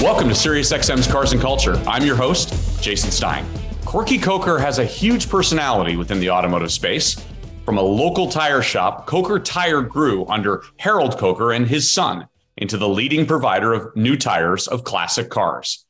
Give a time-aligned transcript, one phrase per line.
[0.00, 1.74] Welcome to SiriusXM's Cars and Culture.
[1.84, 3.44] I'm your host, Jason Stein.
[3.84, 7.16] Corky Coker has a huge personality within the automotive space.
[7.64, 12.76] From a local tire shop, Coker Tire grew under Harold Coker and his son into
[12.76, 15.84] the leading provider of new tires of classic cars.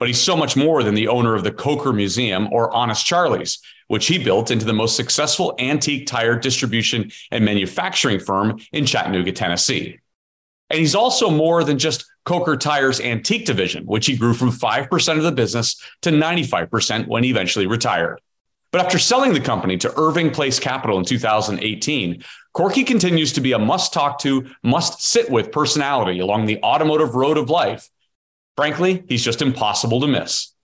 [0.00, 3.60] But he's so much more than the owner of the Coker Museum or Honest Charlie's,
[3.86, 9.30] which he built into the most successful antique tire distribution and manufacturing firm in Chattanooga,
[9.30, 10.00] Tennessee.
[10.68, 15.16] And he's also more than just Coker Tire's antique division, which he grew from 5%
[15.16, 18.20] of the business to 95% when he eventually retired.
[18.70, 23.52] But after selling the company to Irving Place Capital in 2018, Corky continues to be
[23.52, 27.88] a must talk to, must sit with personality along the automotive road of life.
[28.56, 30.54] Frankly, he's just impossible to miss.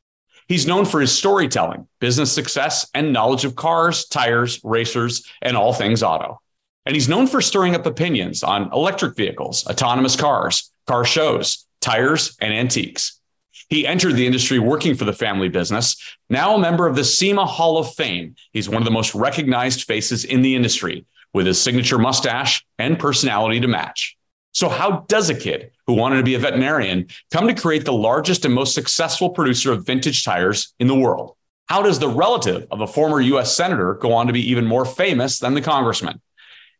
[0.48, 5.74] He's known for his storytelling, business success, and knowledge of cars, tires, racers, and all
[5.74, 6.40] things auto.
[6.86, 12.36] And he's known for stirring up opinions on electric vehicles, autonomous cars, car shows, tires,
[12.40, 13.20] and antiques.
[13.68, 15.96] He entered the industry working for the family business,
[16.30, 18.34] now a member of the SEMA Hall of Fame.
[18.52, 22.98] He's one of the most recognized faces in the industry with his signature mustache and
[22.98, 24.16] personality to match.
[24.52, 27.92] So, how does a kid who wanted to be a veterinarian come to create the
[27.92, 31.36] largest and most successful producer of vintage tires in the world?
[31.66, 34.86] How does the relative of a former US senator go on to be even more
[34.86, 36.22] famous than the congressman?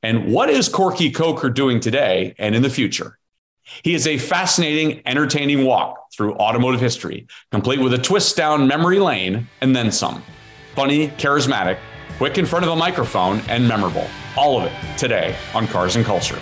[0.02, 3.18] And what is Corky Coker doing today and in the future?
[3.82, 8.98] He is a fascinating, entertaining walk through automotive history, complete with a twist down memory
[8.98, 10.22] lane and then some.
[10.74, 11.78] Funny, charismatic,
[12.18, 14.06] quick in front of a microphone, and memorable.
[14.36, 16.38] All of it today on Cars and Culture.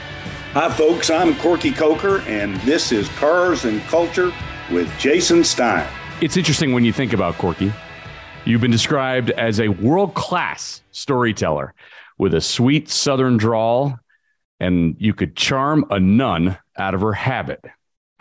[0.53, 1.11] Hi, folks.
[1.11, 4.33] I'm Corky Coker, and this is Cars and Culture
[4.71, 5.87] with Jason Stein.
[6.23, 7.73] It's interesting when you think about Corky.
[8.47, 11.75] You've been described as a world class storyteller
[12.17, 13.99] with a sweet southern drawl,
[14.61, 17.65] and you could charm a nun out of her habit.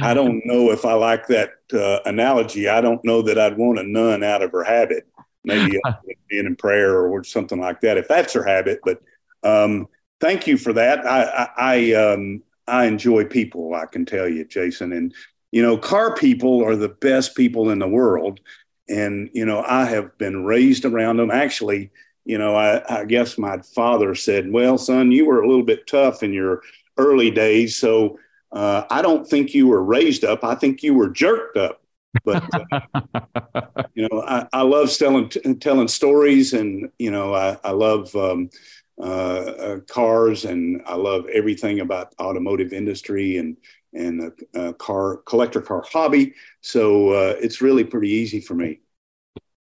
[0.00, 2.68] I don't know if I like that uh, analogy.
[2.68, 5.06] I don't know that I'd want a nun out of her habit.
[5.44, 5.78] Maybe
[6.28, 8.80] being in prayer or something like that, if that's her habit.
[8.84, 9.02] But
[9.42, 9.88] um,
[10.20, 11.04] thank you for that.
[11.06, 13.74] I I, I, um, I enjoy people.
[13.74, 15.12] I can tell you, Jason, and
[15.50, 18.40] you know, car people are the best people in the world.
[18.88, 21.30] And you know, I have been raised around them.
[21.30, 21.90] Actually,
[22.24, 25.86] you know, I, I guess my father said, "Well, son, you were a little bit
[25.86, 26.62] tough in your
[26.96, 28.18] early days, so
[28.52, 30.44] uh, I don't think you were raised up.
[30.44, 31.82] I think you were jerked up."
[32.24, 37.58] But uh, you know, I, I love telling t- telling stories, and you know, I,
[37.64, 38.50] I love um,
[38.98, 43.56] uh, uh cars, and I love everything about automotive industry and
[43.94, 46.34] and the car collector car hobby.
[46.60, 48.80] So uh, it's really pretty easy for me.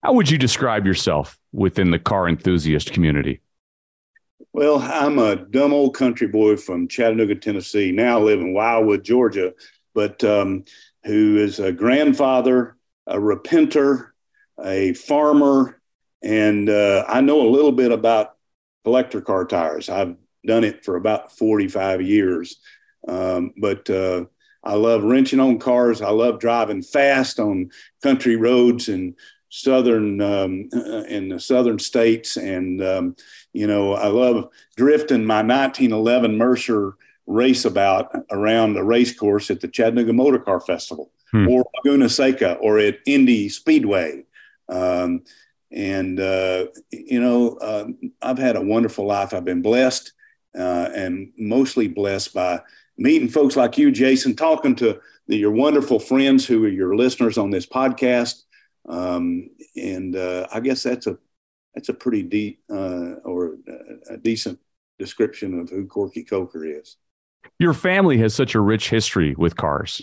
[0.04, 3.41] How would you describe yourself within the car enthusiast community?
[4.53, 7.91] Well, I'm a dumb old country boy from Chattanooga, Tennessee.
[7.91, 9.54] Now I live in Wildwood, Georgia,
[9.94, 10.64] but um,
[11.04, 12.76] who is a grandfather,
[13.06, 14.09] a repenter,
[14.62, 15.81] a farmer,
[16.22, 18.37] and uh, I know a little bit about
[18.84, 19.88] collector car tires.
[19.88, 20.16] I've
[20.47, 22.59] done it for about 45 years,
[23.09, 24.26] um, but uh,
[24.62, 26.03] I love wrenching on cars.
[26.03, 27.70] I love driving fast on
[28.03, 29.14] country roads and
[29.54, 33.16] southern um, uh, in the southern states, and um,
[33.53, 36.97] you know I love drifting my 1911 Mercer
[37.28, 41.48] Raceabout around the race course at the Chattanooga Motor Car Festival hmm.
[41.48, 44.25] or Laguna Seca or at Indy Speedway.
[44.69, 45.22] Um,
[45.70, 47.87] and uh, you know uh,
[48.20, 49.32] I've had a wonderful life.
[49.32, 50.12] I've been blessed
[50.59, 52.60] uh, and mostly blessed by
[52.98, 57.38] meeting folks like you, Jason, talking to the, your wonderful friends who are your listeners
[57.38, 58.43] on this podcast.
[58.88, 61.19] Um, and uh, I guess that's a
[61.75, 63.56] that's a pretty deep uh, or
[64.08, 64.58] a decent
[64.98, 66.96] description of who Corky Coker is.
[67.58, 70.02] Your family has such a rich history with cars,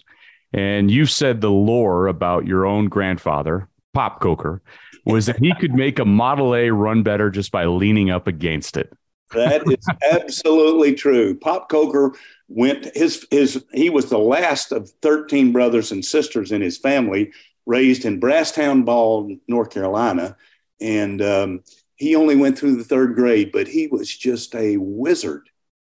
[0.53, 4.61] and you said the lore about your own grandfather, Pop Coker,
[5.05, 8.77] was that he could make a Model A run better just by leaning up against
[8.77, 8.91] it.
[9.33, 11.37] that is absolutely true.
[11.37, 12.13] Pop Coker
[12.47, 17.31] went his his he was the last of 13 brothers and sisters in his family
[17.65, 20.35] raised in Brasstown Ball, North Carolina,
[20.79, 21.63] and um,
[21.95, 25.49] he only went through the third grade, but he was just a wizard.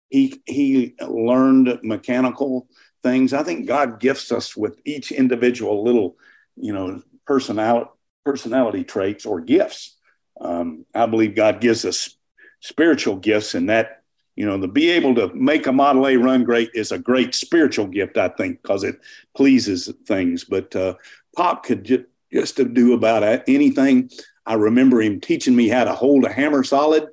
[0.09, 2.67] He he learned mechanical
[3.01, 3.33] things.
[3.33, 6.17] I think God gifts us with each individual little
[6.55, 7.89] you know, personality
[8.23, 9.97] personality traits or gifts.
[10.39, 12.15] Um, I believe God gives us
[12.59, 14.03] spiritual gifts, and that
[14.35, 17.35] you know, to be able to make a Model A run great is a great
[17.35, 18.99] spiritual gift, I think, because it
[19.35, 20.45] pleases things.
[20.45, 20.95] But uh,
[21.35, 24.09] Pop could just, just to do about anything.
[24.45, 27.07] I remember him teaching me how to hold a hammer solid,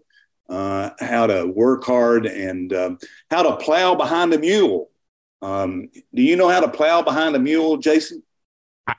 [0.48, 2.98] uh, how to work hard, and um,
[3.30, 4.88] how to plow behind a mule.
[5.42, 8.22] Um, do you know how to plow behind a mule, Jason?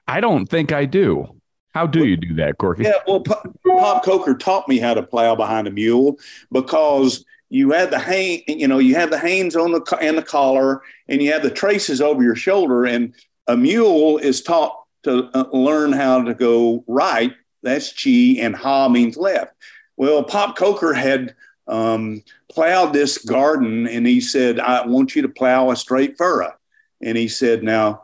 [0.08, 1.40] I don't think I do.
[1.74, 2.84] How do you do that, Corky?
[2.84, 6.18] Yeah, well, Pop Coker taught me how to plow behind a mule
[6.52, 10.24] because you had the hang, you know, you have the hames on the and the
[10.24, 12.86] collar, and you have the traces over your shoulder.
[12.86, 13.14] And
[13.48, 17.34] a mule is taught to uh, learn how to go right.
[17.64, 19.54] That's chi, and ha means left.
[19.98, 21.36] Well, Pop Coker had
[21.68, 26.54] um, plowed this garden, and he said, "I want you to plow a straight furrow."
[27.02, 28.04] And he said, "Now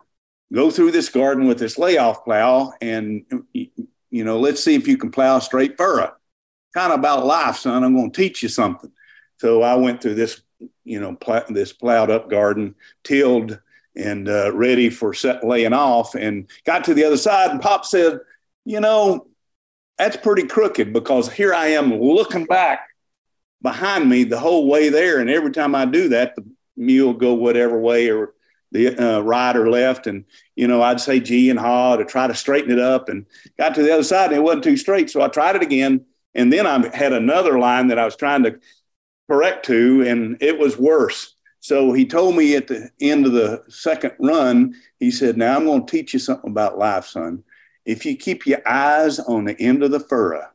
[0.54, 4.98] go through this garden with this layoff plow, and you know, let's see if you
[4.98, 6.14] can plow a straight furrow."
[6.74, 7.84] Kind of about life, son.
[7.84, 8.92] I'm going to teach you something.
[9.38, 10.42] So I went through this,
[10.84, 13.60] you know, pl- this plowed up garden, tilled
[13.96, 17.52] and uh, ready for set laying off, and got to the other side.
[17.52, 18.20] And Pop said,
[18.66, 19.28] "You know,
[19.98, 22.88] that's pretty crooked because here I am looking back
[23.62, 26.46] behind me the whole way there, and every time I do that, the
[26.78, 28.34] mule go whatever way or
[28.72, 30.26] the uh, right or left, and
[30.56, 33.26] you know, I'd say G and ha to try to straighten it up, and
[33.58, 36.06] got to the other side, and it wasn't too straight, so I tried it again."
[36.38, 38.60] And then I had another line that I was trying to
[39.30, 41.35] correct to, and it was worse.
[41.66, 45.66] So he told me at the end of the second run, he said, Now I'm
[45.66, 47.44] going to teach you something about life, son.
[47.86, 50.46] If you keep your eyes on the end of the furrow,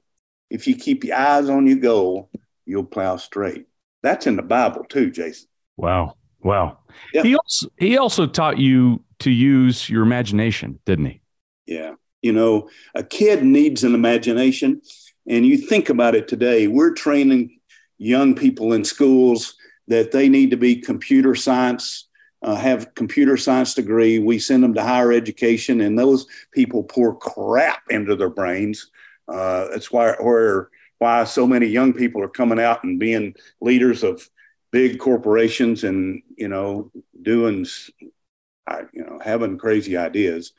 [0.50, 2.30] if you keep your eyes on your goal,
[2.64, 3.66] you'll plow straight.
[4.04, 5.48] That's in the Bible too, Jason.
[5.76, 6.14] Wow.
[6.44, 6.78] Wow.
[7.12, 7.24] Yeah.
[7.24, 11.20] He also he also taught you to use your imagination, didn't he?
[11.66, 11.94] Yeah.
[12.22, 14.80] You know, a kid needs an imagination.
[15.26, 17.58] And you think about it today, we're training
[17.98, 19.56] young people in schools
[19.90, 22.08] that they need to be computer science
[22.42, 24.18] uh, have computer science degree.
[24.18, 28.90] We send them to higher education and those people pour crap into their brains.
[29.28, 34.02] Uh, that's why where why so many young people are coming out and being leaders
[34.02, 34.28] of
[34.70, 36.90] big corporations and you know
[37.20, 37.66] doing
[38.00, 40.52] you know having crazy ideas.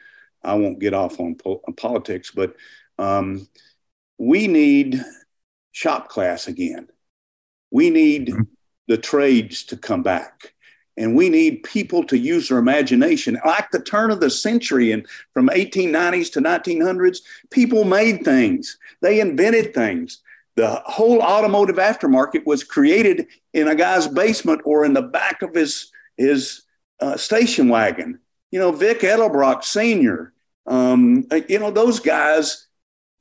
[0.44, 2.56] I won't get off on, po- on politics but
[2.98, 3.48] um,
[4.18, 5.04] we need
[5.72, 6.88] shop class again.
[7.72, 8.42] We need mm-hmm.
[8.91, 10.53] The trades to come back.
[10.97, 13.39] And we need people to use their imagination.
[13.45, 17.19] Like the turn of the century and from 1890s to 1900s,
[17.51, 20.19] people made things, they invented things.
[20.57, 25.55] The whole automotive aftermarket was created in a guy's basement or in the back of
[25.55, 26.63] his, his
[26.99, 28.19] uh, station wagon.
[28.51, 30.33] You know, Vic Edelbrock Sr.,
[30.67, 32.67] um, you know, those guys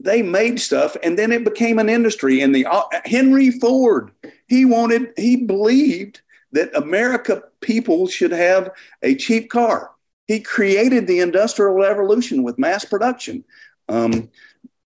[0.02, 4.11] they made stuff and then it became an industry and the uh, henry ford
[4.49, 6.20] he wanted he believed
[6.52, 8.70] that america people should have
[9.02, 9.91] a cheap car.
[10.26, 13.44] He created the industrial revolution with mass production.
[13.88, 14.31] Um,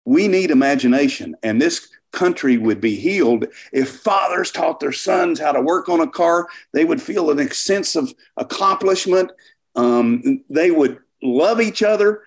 [0.05, 5.53] we need imagination and this country would be healed if fathers taught their sons how
[5.53, 6.49] to work on a car.
[6.73, 9.31] They would feel a sense of accomplishment.
[9.77, 12.23] Um, they would love each other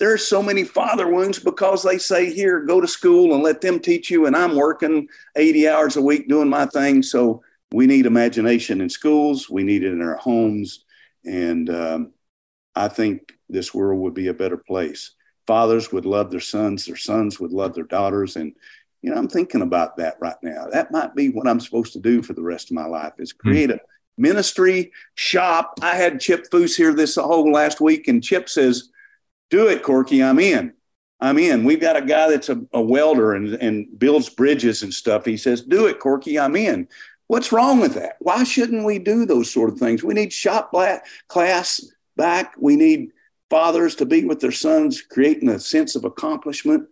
[0.00, 3.78] there's so many father wounds because they say, here, go to school and let them
[3.78, 4.24] teach you.
[4.26, 7.02] And I'm working 80 hours a week doing my thing.
[7.02, 10.84] So we need imagination in schools, we need it in our homes.
[11.26, 12.12] And um,
[12.74, 15.12] I think this world would be a better place.
[15.46, 18.36] Fathers would love their sons, their sons would love their daughters.
[18.36, 18.54] And,
[19.02, 20.66] you know, I'm thinking about that right now.
[20.72, 23.32] That might be what I'm supposed to do for the rest of my life is
[23.32, 23.48] hmm.
[23.50, 23.80] create a
[24.16, 25.78] ministry shop.
[25.82, 28.88] I had Chip Foose here this whole last week, and Chip says,
[29.50, 30.22] do it, Corky.
[30.22, 30.72] I'm in.
[31.20, 31.64] I'm in.
[31.64, 35.24] We've got a guy that's a, a welder and, and builds bridges and stuff.
[35.24, 36.38] He says, Do it, Corky.
[36.38, 36.88] I'm in.
[37.26, 38.16] What's wrong with that?
[38.20, 40.02] Why shouldn't we do those sort of things?
[40.02, 40.72] We need shop
[41.28, 42.54] class back.
[42.58, 43.10] We need
[43.50, 46.88] fathers to be with their sons, creating a sense of accomplishment.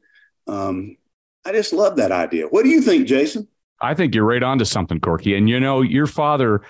[0.46, 0.96] Um,
[1.44, 2.46] I just love that idea.
[2.46, 3.48] What do you think, Jason?
[3.80, 5.34] I think you're right on to something, Corky.
[5.34, 6.62] And you know, your father,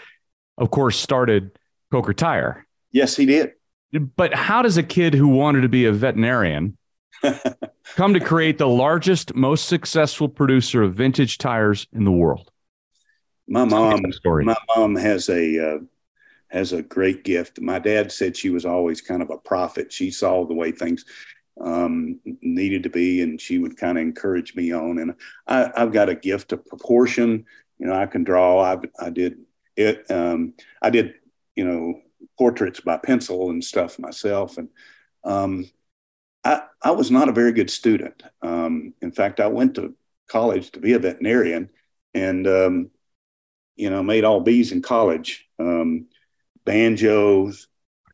[0.57, 1.59] of course, started
[1.91, 2.67] Coker Tire.
[2.93, 3.53] Yes, he did.
[3.93, 6.77] But how does a kid who wanted to be a veterinarian
[7.97, 12.51] come to create the largest, most successful producer of vintage tires in the world?
[13.47, 15.79] My mom, my mom has a uh,
[16.49, 17.61] has a great gift.
[17.61, 19.91] My dad said she was always kind of a prophet.
[19.91, 21.07] She saw the way things
[21.61, 24.99] um, needed to be, and she would kind of encourage me on.
[24.99, 25.15] And
[25.47, 27.47] I, have got a gift of proportion.
[27.79, 28.61] You know, I can draw.
[28.61, 29.39] I, I did
[29.77, 30.11] it.
[30.11, 31.15] Um, I did,
[31.55, 32.01] you know,
[32.39, 34.57] portraits by pencil and stuff myself.
[34.57, 34.69] And
[35.25, 35.71] um,
[36.45, 38.23] I, I was not a very good student.
[38.41, 39.95] Um, in fact, I went to
[40.29, 41.71] college to be a veterinarian
[42.15, 42.91] and, um,
[43.77, 46.07] you know, made all B's in college, um,
[46.65, 47.67] banjos,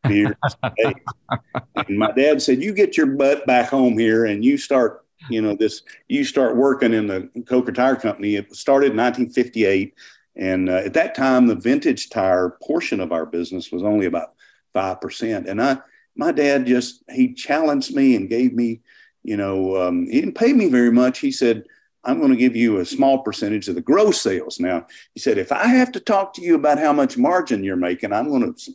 [0.07, 0.35] beers.
[0.61, 5.41] and my dad said, you get your butt back home here and you start, you
[5.41, 8.35] know, this, you start working in the Coker Tire Company.
[8.35, 9.93] It started in 1958.
[10.35, 14.33] And uh, at that time, the vintage tire portion of our business was only about
[14.75, 15.47] 5%.
[15.47, 15.77] And I,
[16.15, 18.81] my dad just, he challenged me and gave me,
[19.23, 21.19] you know, um, he didn't pay me very much.
[21.19, 21.63] He said,
[22.03, 24.59] I'm going to give you a small percentage of the gross sales.
[24.59, 27.75] Now, he said, if I have to talk to you about how much margin you're
[27.75, 28.71] making, I'm going to,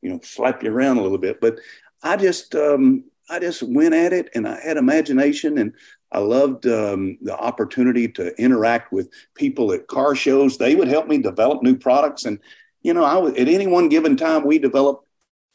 [0.00, 1.40] you know, slap you around a little bit.
[1.40, 1.60] But
[2.02, 5.74] I just, um, I just went at it and I had imagination and
[6.12, 10.58] I loved um, the opportunity to interact with people at car shows.
[10.58, 12.26] They would help me develop new products.
[12.26, 12.38] And,
[12.82, 15.06] you know, I was, at any one given time, we developed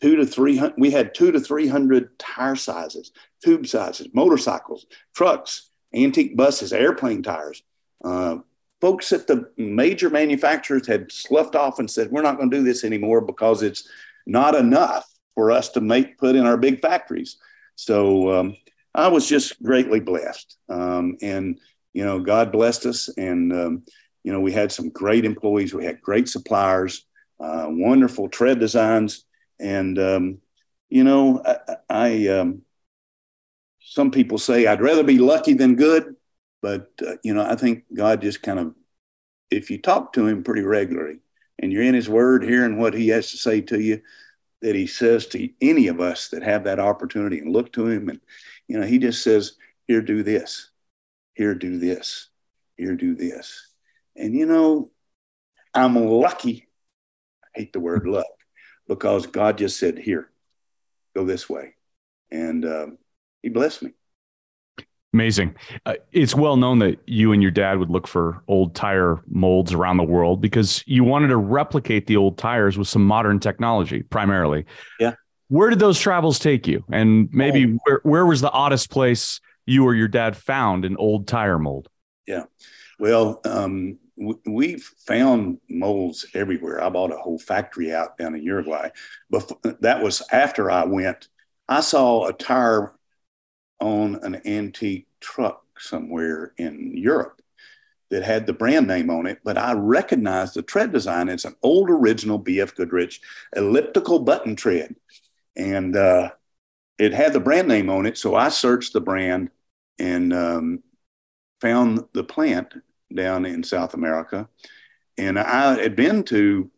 [0.01, 0.75] two to three hundred.
[0.77, 3.11] We had two to three hundred tire sizes,
[3.43, 7.63] tube sizes, motorcycles, trucks, antique buses, airplane tires.
[8.03, 8.37] Uh,
[8.81, 12.63] folks at the major manufacturers had sloughed off and said, "We're not going to do
[12.63, 13.87] this anymore because it's
[14.25, 17.37] not enough for us to make put in our big factories."
[17.75, 18.57] So um,
[18.97, 21.57] I was just greatly blessed, um, and
[21.93, 23.83] you know, God blessed us, and um,
[24.27, 27.05] you know, we had some great employees, we had great suppliers,
[27.39, 29.23] uh, wonderful tread designs.
[29.57, 30.39] And, um,
[30.89, 32.63] you know, I, I um,
[33.79, 36.17] some people say I'd rather be lucky than good,
[36.61, 38.75] but, uh, you know, I think God just kind of,
[39.49, 41.19] if you talk to him pretty regularly
[41.57, 44.01] and you're in his word, hearing what he has to say to you,
[44.61, 48.09] that he says to any of us that have that opportunity and look to him
[48.09, 48.19] and,
[48.67, 49.53] you know, he just says,
[49.87, 50.69] here, do this,
[51.33, 52.29] here, do this,
[52.77, 53.67] here, do this.
[54.15, 54.91] And, you know,
[55.73, 56.67] I'm lucky.
[57.43, 58.25] I hate the word luck
[58.87, 60.29] because God just said, Here,
[61.15, 61.75] go this way.
[62.31, 62.97] And um,
[63.41, 63.91] He blessed me.
[65.13, 65.55] Amazing.
[65.85, 69.73] Uh, it's well known that you and your dad would look for old tire molds
[69.73, 74.03] around the world because you wanted to replicate the old tires with some modern technology,
[74.03, 74.65] primarily.
[74.99, 75.13] Yeah.
[75.49, 76.83] Where did those travels take you?
[76.91, 77.77] And maybe oh.
[77.85, 81.89] where, where was the oddest place you or your dad found an old tire mold?
[82.25, 82.43] Yeah.
[82.99, 83.99] Well, um,
[84.45, 86.83] we've found molds everywhere.
[86.83, 88.89] I bought a whole factory out down in Uruguay.
[89.29, 89.51] But
[89.81, 91.27] that was after I went.
[91.69, 92.93] I saw a tire
[93.79, 97.41] on an antique truck somewhere in Europe
[98.09, 101.29] that had the brand name on it, but I recognized the tread design.
[101.29, 103.21] It's an old original BF Goodrich
[103.55, 104.95] elliptical button tread.
[105.57, 106.31] And uh,
[106.97, 108.17] it had the brand name on it.
[108.17, 109.49] So I searched the brand
[109.99, 110.83] and um,
[111.59, 112.73] found the plant
[113.13, 114.47] down in South America.
[115.17, 116.71] And I had been to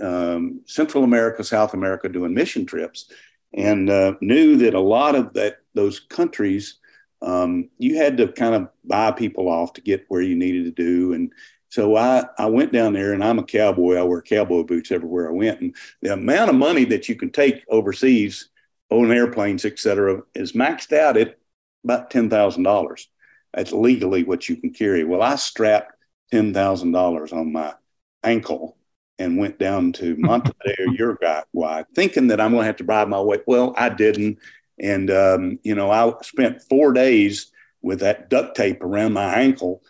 [0.00, 3.10] um, Central America, South America doing mission trips
[3.54, 6.78] and uh, knew that a lot of that those countries
[7.20, 10.82] um, you had to kind of buy people off to get where you needed to
[10.82, 11.32] do and
[11.68, 13.96] so I, I went down there and I'm a cowboy.
[13.96, 15.60] I wear cowboy boots everywhere I went.
[15.60, 18.48] And the amount of money that you can take overseas
[18.90, 21.38] on airplanes, et cetera, is maxed out at
[21.84, 23.06] about $10,000.
[23.52, 25.04] That's legally what you can carry.
[25.04, 25.92] Well, I strapped
[26.32, 27.74] $10,000 on my
[28.22, 28.76] ankle
[29.18, 33.20] and went down to Montevideo, Uruguay, thinking that I'm going to have to bribe my
[33.20, 33.38] way.
[33.46, 34.38] Well, I didn't.
[34.80, 37.50] And, um, you know, I spent four days
[37.82, 39.82] with that duct tape around my ankle,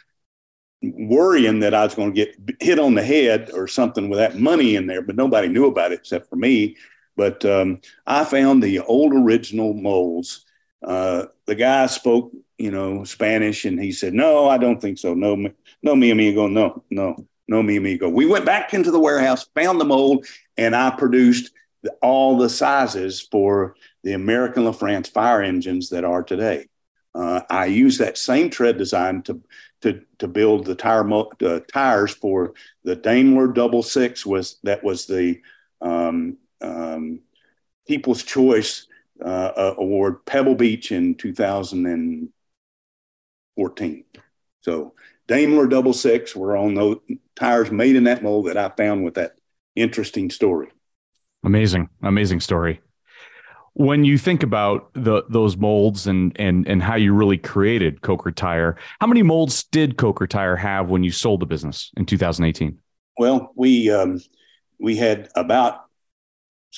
[0.83, 4.39] worrying that I was going to get hit on the head or something with that
[4.39, 6.77] money in there, but nobody knew about it except for me.
[7.17, 10.45] But um, I found the old original molds.
[10.83, 13.65] Uh, the guy spoke you know, Spanish.
[13.65, 15.15] And he said, no, I don't think so.
[15.15, 15.37] No,
[15.83, 16.49] no, mi amigo.
[16.49, 18.09] No, no, no, mi amigo.
[18.09, 21.53] We went back into the warehouse, found the mold, and I produced
[22.03, 26.67] all the sizes for the American LaFrance fire engines that are today.
[27.19, 29.43] Uh, I used that same tread design to
[29.83, 35.07] to to build the tire uh, tires for the Daimler Double Six was that was
[35.07, 35.41] the
[35.81, 37.23] um, um,
[37.89, 38.87] People's Choice
[39.25, 44.05] uh, Award Pebble Beach in 2014.
[44.61, 44.95] So
[45.27, 46.99] Daimler double six were on those
[47.35, 49.33] tires made in that mold that I found with that
[49.75, 50.69] interesting story.
[51.45, 52.81] Amazing, amazing story.
[53.79, 58.33] When you think about the those molds and and and how you really created Coker
[58.33, 62.79] Tire, how many molds did Coker Tire have when you sold the business in 2018?
[63.19, 64.21] Well, we um,
[64.81, 65.85] we had about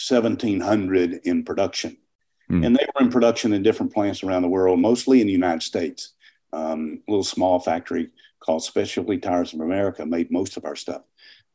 [0.09, 1.97] 1,700 in production,
[2.51, 2.65] mm.
[2.65, 5.63] and they were in production in different plants around the world, mostly in the United
[5.63, 6.13] States
[6.53, 11.03] um, a little small factory called Specialty Tires of America made most of our stuff.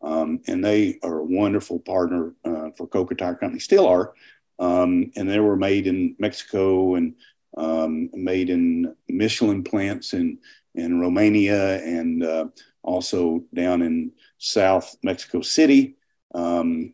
[0.01, 4.13] Um, and they are a wonderful partner uh, for Coker Tire Company, still are.
[4.59, 7.15] Um, and they were made in Mexico and
[7.57, 10.39] um, made in Michelin plants in,
[10.73, 12.45] in Romania and uh,
[12.83, 15.95] also down in South Mexico City.
[16.33, 16.93] Um,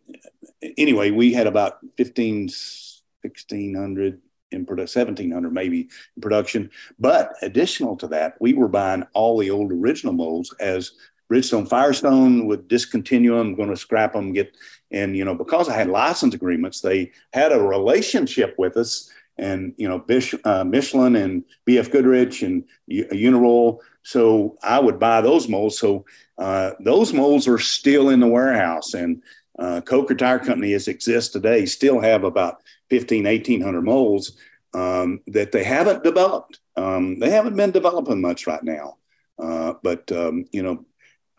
[0.77, 5.81] anyway, we had about 15, 1600 in production, 1700 maybe
[6.15, 6.69] in production.
[6.99, 10.91] But additional to that, we were buying all the old original molds as
[11.31, 14.55] Bridgestone Firestone would discontinue them, going to scrap them, get,
[14.91, 19.73] and, you know, because I had license agreements, they had a relationship with us and,
[19.77, 23.79] you know, Bish, uh, Michelin and BF Goodrich and Uniroyal.
[24.03, 25.79] So I would buy those molds.
[25.79, 26.05] So
[26.37, 29.23] uh, those molds are still in the warehouse and
[29.57, 34.37] uh, Coker Tire Company as exists today still have about 15, 1800 molds
[34.73, 36.59] um, that they haven't developed.
[36.75, 38.97] Um, they haven't been developing much right now.
[39.39, 40.85] Uh, but, um, you know,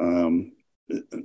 [0.02, 0.52] um,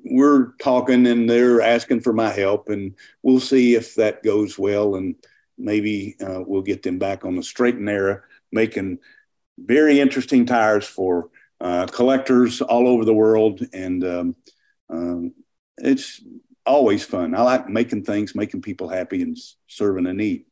[0.05, 4.95] we're talking and they're asking for my help, and we'll see if that goes well.
[4.95, 5.15] And
[5.57, 8.99] maybe uh, we'll get them back on the straight and narrow, making
[9.57, 11.29] very interesting tires for
[11.59, 13.61] uh, collectors all over the world.
[13.73, 14.35] And um,
[14.89, 15.33] um,
[15.77, 16.21] it's
[16.65, 17.33] always fun.
[17.33, 20.45] I like making things, making people happy, and serving a need.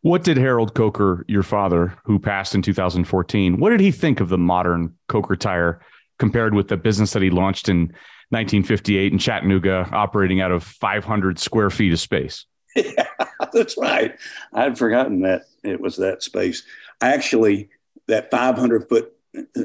[0.00, 4.30] What did Harold Coker, your father, who passed in 2014, what did he think of
[4.30, 5.80] the modern Coker tire
[6.18, 7.92] compared with the business that he launched in
[8.30, 12.46] 1958 in Chattanooga, operating out of 500 square feet of space?
[12.74, 13.06] Yeah,
[13.52, 14.18] that's right.
[14.54, 16.62] I'd forgotten that it was that space.
[17.02, 17.68] Actually,
[18.08, 19.12] that 500 foot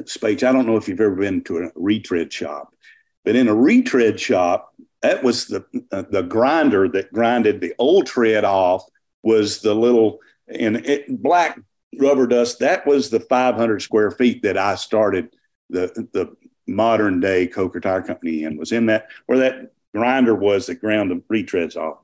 [0.04, 2.74] space, I don't know if you've ever been to a retread shop,
[3.24, 8.06] but in a retread shop, that was the uh, the grinder that grinded the old
[8.06, 8.84] tread off
[9.22, 11.60] was the little and it, black
[11.98, 12.58] rubber dust.
[12.58, 15.30] That was the 500 square feet that I started
[15.70, 18.56] the the modern day Coker Tire Company in.
[18.56, 21.98] Was in that where that grinder was that ground the retreads off.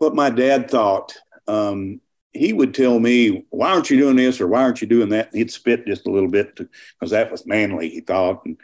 [0.00, 1.14] But my dad thought,
[1.46, 2.00] um,
[2.32, 5.28] he would tell me, "Why aren't you doing this?" or "Why aren't you doing that?"
[5.28, 7.90] And he'd spit just a little bit because that was manly.
[7.90, 8.58] He thought, and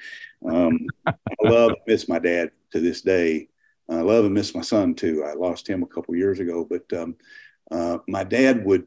[0.47, 3.49] um, I love miss my dad to this day.
[3.89, 5.25] I love and miss my son too.
[5.25, 7.17] I lost him a couple years ago, but um,
[7.71, 8.87] uh, my dad would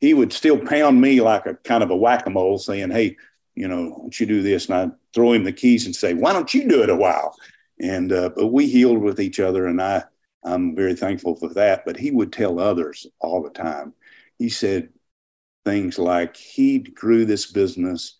[0.00, 3.16] he would still pound me like a kind of a whack a mole, saying, "Hey,
[3.54, 6.14] you know, why don't you do this?" And I'd throw him the keys and say,
[6.14, 7.36] "Why don't you do it a while?"
[7.80, 10.04] And uh, but we healed with each other, and I
[10.44, 11.84] I'm very thankful for that.
[11.84, 13.94] But he would tell others all the time.
[14.38, 14.90] He said
[15.64, 18.16] things like he grew this business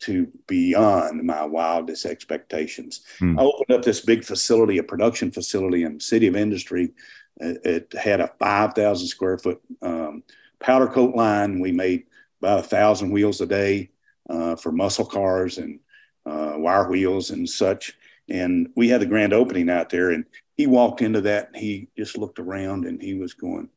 [0.00, 3.02] to beyond my wildest expectations.
[3.18, 3.38] Hmm.
[3.38, 6.92] I opened up this big facility, a production facility in the city of industry.
[7.40, 10.22] It, had a 5,000 square foot um,
[10.60, 11.60] powder coat line.
[11.60, 12.04] We made
[12.40, 13.90] about a thousand wheels a day
[14.28, 15.80] uh, for muscle cars and
[16.26, 17.94] uh, wire wheels and such.
[18.28, 20.24] And we had the grand opening out there, and
[20.56, 23.70] he walked into that and he just looked around and he was going,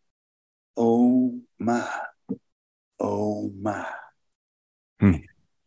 [0.75, 1.87] Oh my,
[2.99, 3.87] oh my.
[4.99, 5.15] Hmm.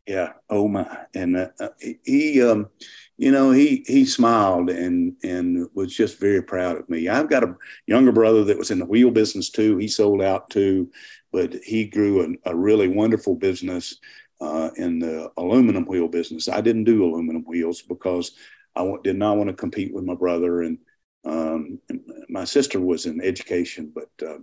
[0.06, 1.06] Yeah oh my.
[1.14, 1.68] And uh, uh,
[2.04, 2.68] he um
[3.16, 7.08] you know he he smiled and and was just very proud of me.
[7.08, 9.78] I've got a younger brother that was in the wheel business too.
[9.78, 10.90] He sold out too
[11.34, 13.98] but he grew a, a really wonderful business
[14.40, 16.48] uh, in the aluminum wheel business.
[16.48, 18.32] I didn't do aluminum wheels because
[18.76, 20.78] i did not want to compete with my brother and,
[21.24, 24.38] um, and my sister was in education but uh,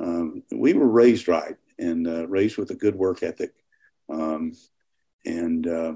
[0.00, 3.52] um, we were raised right and uh, raised with a good work ethic.
[4.08, 4.52] Um,
[5.24, 5.94] and uh,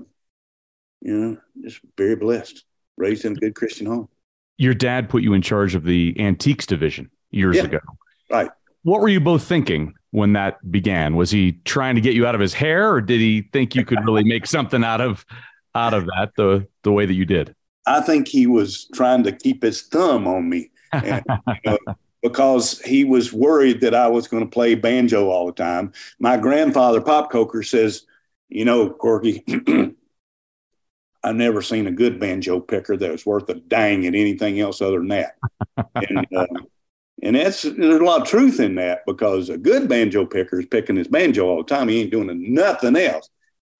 [1.00, 2.64] you know, just very blessed,
[2.96, 4.08] raised in a good Christian home.
[4.56, 7.80] Your dad put you in charge of the antiques division years yeah, ago,
[8.30, 8.50] right?
[8.84, 11.16] What were you both thinking when that began?
[11.16, 13.84] Was he trying to get you out of his hair, or did he think you
[13.84, 15.26] could really make something out of
[15.74, 17.54] out of that the the way that you did?
[17.86, 20.70] I think he was trying to keep his thumb on me.
[20.92, 21.78] And, you know,
[22.22, 25.92] because he was worried that I was going to play banjo all the time.
[26.18, 28.06] My grandfather, Pop Coker, says
[28.48, 29.44] you know, Corky,
[31.24, 34.80] I've never seen a good banjo picker that was worth a dang at anything else
[34.80, 35.36] other than that.
[35.96, 36.46] and, uh,
[37.24, 40.66] and that's there's a lot of truth in that because a good banjo picker is
[40.66, 41.88] picking his banjo all the time.
[41.88, 43.30] He ain't doing nothing else.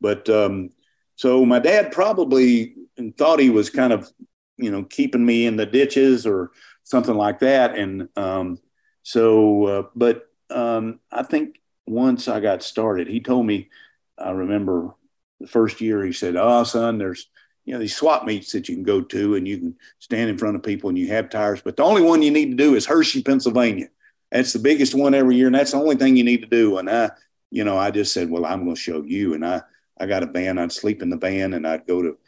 [0.00, 0.70] But um,
[1.16, 2.74] so my dad probably
[3.18, 4.11] thought he was kind of,
[4.57, 6.52] you know, keeping me in the ditches or
[6.85, 7.76] something like that.
[7.76, 8.59] And um,
[9.02, 13.68] so, uh, but um, I think once I got started, he told me
[14.16, 14.94] I remember
[15.40, 17.28] the first year he said, "Oh, son, there's
[17.64, 20.38] you know these swap meets that you can go to, and you can stand in
[20.38, 22.74] front of people and you have tires, but the only one you need to do
[22.74, 23.88] is Hershey, Pennsylvania.
[24.31, 26.79] That's the biggest one every year, and that's the only thing you need to do."
[26.79, 27.11] And I,
[27.50, 29.62] you know, I just said, "Well, I'm going to show you." And I,
[29.98, 30.59] I got a van.
[30.59, 32.18] I'd sleep in the van, and I'd go to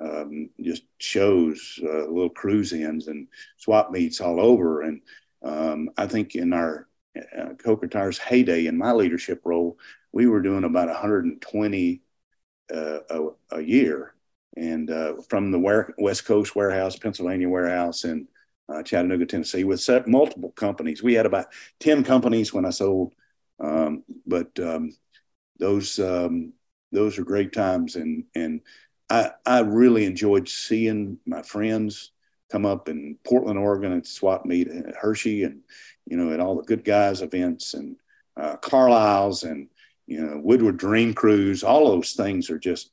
[0.00, 4.82] um, just shows, uh, little cruise ins and swap meets all over.
[4.82, 5.00] And
[5.42, 9.78] um, I think in our uh, Coker Tire's heyday in my leadership role,
[10.12, 12.02] we were doing about 120
[12.74, 14.14] uh, a, a, year,
[14.56, 18.28] and uh, from the West Coast warehouse, Pennsylvania warehouse, and
[18.68, 21.02] uh, Chattanooga, Tennessee, with multiple companies.
[21.02, 21.46] We had about
[21.80, 23.14] 10 companies when I sold,
[23.60, 24.94] um, but um,
[25.58, 26.52] those um,
[26.92, 27.96] those are great times.
[27.96, 28.60] And, and
[29.10, 32.12] I, I really enjoyed seeing my friends
[32.50, 35.62] come up in Portland, Oregon at swap meet at Hershey and,
[36.06, 37.96] you know, at all the good guys events and
[38.36, 39.68] uh, Carlisle's and,
[40.06, 42.90] you know, Woodward Dream Cruise, all those things are just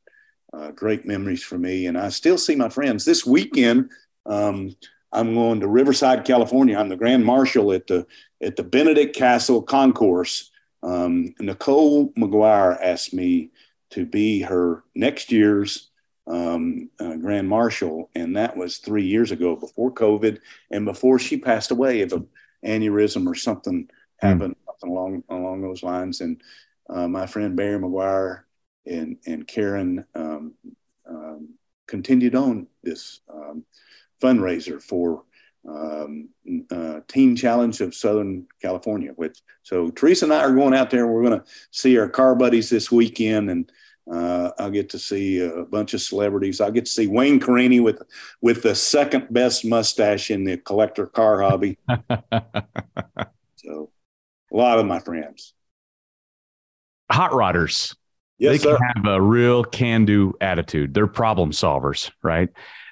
[0.53, 1.87] uh, great memories for me.
[1.87, 3.91] And I still see my friends this weekend.
[4.25, 4.75] Um,
[5.11, 6.77] I'm going to Riverside, California.
[6.77, 8.05] I'm the Grand Marshal at the
[8.41, 10.51] at the Benedict Castle Concours.
[10.83, 13.51] Um, Nicole McGuire asked me
[13.91, 15.89] to be her next year's
[16.27, 21.37] um, uh, Grand Marshal, and that was three years ago, before COVID, and before she
[21.37, 22.27] passed away of an
[22.63, 23.89] aneurysm or something mm.
[24.17, 26.21] happened, something along along those lines.
[26.21, 26.41] And
[26.87, 28.43] uh, my friend Barry McGuire
[28.89, 30.53] and and Karen um,
[31.07, 31.49] um,
[31.87, 33.63] continued on this um,
[34.21, 35.23] fundraiser for
[35.67, 36.29] um,
[36.71, 39.11] uh, Teen Challenge of Southern California.
[39.15, 41.07] Which so Teresa and I are going out there.
[41.07, 43.71] We're going to see our car buddies this weekend, and
[44.11, 46.61] uh, I'll get to see a bunch of celebrities.
[46.61, 48.01] I'll get to see Wayne Carini with
[48.41, 51.77] with the second best mustache in the collector car hobby.
[53.55, 53.91] so,
[54.51, 55.53] a lot of my friends.
[57.11, 57.95] Hot rodders.
[58.39, 58.77] Yes, they sir.
[58.77, 60.93] can have a real can-do attitude.
[60.93, 62.49] They're problem solvers, right?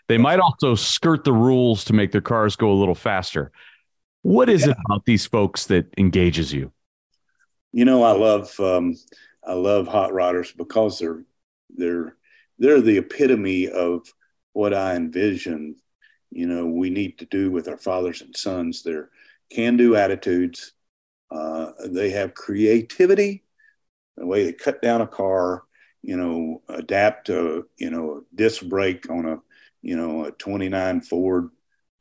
[0.07, 3.51] They might also skirt the rules to make their cars go a little faster.
[4.21, 4.71] What is yeah.
[4.71, 6.71] it about these folks that engages you?
[7.71, 8.95] You know, I love um,
[9.45, 11.23] I love hot rodders because they're
[11.69, 12.15] they're
[12.59, 14.07] they're the epitome of
[14.53, 15.75] what I envision.
[16.29, 18.83] You know, we need to do with our fathers and sons.
[18.83, 19.09] They're
[19.49, 20.73] can-do attitudes.
[21.31, 23.43] Uh, they have creativity,
[24.17, 25.63] the way they cut down a car.
[26.03, 29.41] You know, adapt a you know a disc brake on a
[29.81, 31.49] you know, a 29 Ford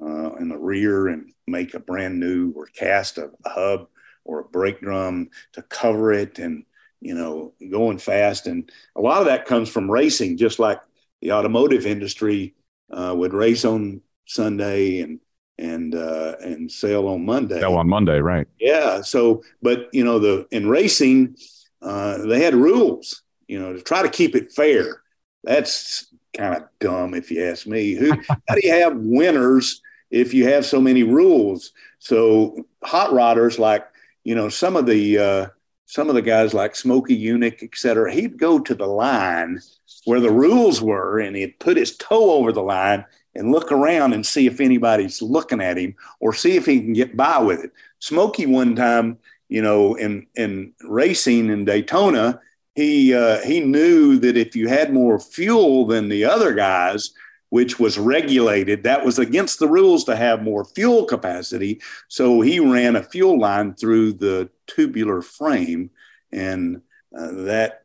[0.01, 3.87] uh, in the rear and make a brand new or cast a, a, hub
[4.25, 6.65] or a brake drum to cover it and,
[7.01, 8.49] you know, going fast.
[8.49, 10.81] And a lot of that comes from racing, just like
[11.23, 12.55] the automotive industry
[12.91, 15.21] uh, would race on Sunday and,
[15.57, 17.61] and, uh, and sell on Monday.
[17.61, 18.49] Sail on Monday, right.
[18.59, 19.01] Yeah.
[19.03, 21.37] So, but, you know, the, in racing,
[21.83, 25.03] uh, they had rules, you know, to try to keep it fair.
[25.45, 27.95] That's kind of dumb, if you ask me.
[27.95, 28.13] Who,
[28.49, 31.73] how do you have winners if you have so many rules?
[31.99, 33.87] So hot rodders, like
[34.25, 35.47] you know, some of the uh,
[35.85, 39.61] some of the guys like Smokey Yunick, et cetera, he'd go to the line
[40.05, 44.15] where the rules were, and he'd put his toe over the line and look around
[44.15, 47.63] and see if anybody's looking at him or see if he can get by with
[47.63, 47.71] it.
[47.99, 52.41] Smokey one time, you know, in in racing in Daytona,
[52.75, 57.11] he uh, he knew that if you had more fuel than the other guys,
[57.51, 61.81] which was regulated, that was against the rules to have more fuel capacity.
[62.09, 65.91] So he ran a fuel line through the tubular frame,
[66.33, 66.83] and
[67.17, 67.83] uh, that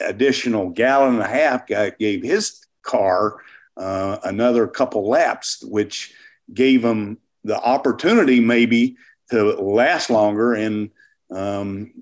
[0.00, 3.36] additional gallon and a half gave his car
[3.76, 6.12] uh, another couple laps, which
[6.52, 8.96] gave him the opportunity maybe
[9.30, 10.90] to last longer and
[11.30, 11.92] um,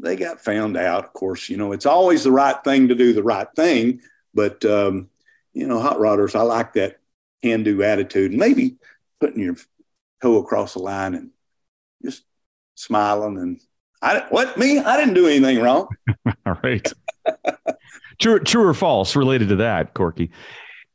[0.00, 1.04] they got found out.
[1.04, 4.00] Of course, you know, it's always the right thing to do the right thing.
[4.34, 5.08] But, um,
[5.52, 6.98] you know, hot rodders, I like that
[7.42, 8.76] can do attitude maybe
[9.20, 9.56] putting your
[10.22, 11.30] toe across the line and
[12.02, 12.24] just
[12.74, 13.60] smiling and
[14.04, 14.78] I, what me?
[14.78, 15.88] I didn't do anything wrong.
[16.44, 16.92] All right.
[18.20, 20.30] true, true or false related to that, Corky.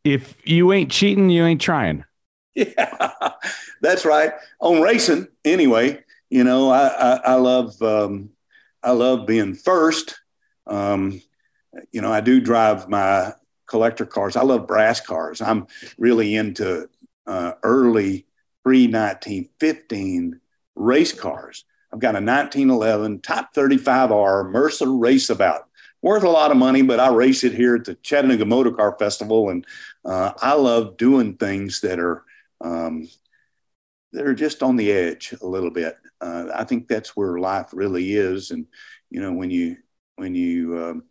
[0.03, 2.05] If you ain't cheating, you ain't trying.
[2.59, 3.31] Yeah,
[3.81, 4.33] that's right.
[4.59, 8.31] On racing, anyway, you know, I, I, I love, um,
[8.83, 10.19] I love being first.
[10.67, 11.21] Um,
[11.91, 13.33] you know, I do drive my
[13.65, 14.35] collector cars.
[14.35, 15.41] I love brass cars.
[15.41, 15.67] I'm
[15.97, 16.89] really into
[17.27, 18.25] uh, early
[18.63, 20.39] pre 1915
[20.75, 21.65] race cars.
[21.93, 25.61] I've got a 1911 Type 35R Mercer Raceabout.
[26.01, 28.95] Worth a lot of money, but I race it here at the Chattanooga Motor Car
[28.97, 29.65] Festival, and
[30.05, 32.23] uh, I love doing things that are
[32.61, 33.07] um,
[34.13, 35.97] that are just on the edge a little bit.
[36.21, 38.51] Uh, I think that's where life really is.
[38.51, 38.65] And
[39.09, 39.77] you know, when you
[40.15, 41.03] when you um,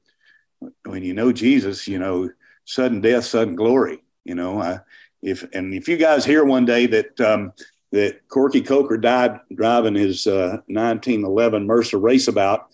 [0.84, 2.30] when you know Jesus, you know,
[2.64, 4.02] sudden death, sudden glory.
[4.24, 4.80] You know, I,
[5.22, 7.52] if and if you guys hear one day that um,
[7.92, 12.64] that Corky Coker died driving his uh, 1911 Mercer Raceabout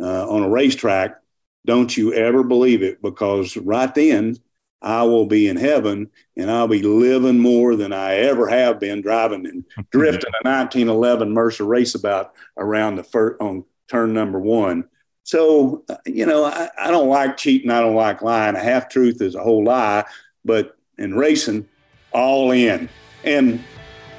[0.00, 1.20] uh, on a racetrack,
[1.64, 4.36] don't you ever believe it because right then
[4.84, 9.00] I will be in heaven and I'll be living more than I ever have been
[9.00, 14.84] driving and drifting a 1911 Mercer raceabout around the first on turn number one.
[15.22, 17.70] So, you know, I, I don't like cheating.
[17.70, 18.56] I don't like lying.
[18.56, 20.04] A half truth is a whole lie,
[20.44, 21.66] but in racing,
[22.12, 22.90] all in.
[23.24, 23.64] And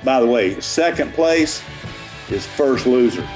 [0.04, 1.63] by the way, second place
[2.32, 3.21] is first loser.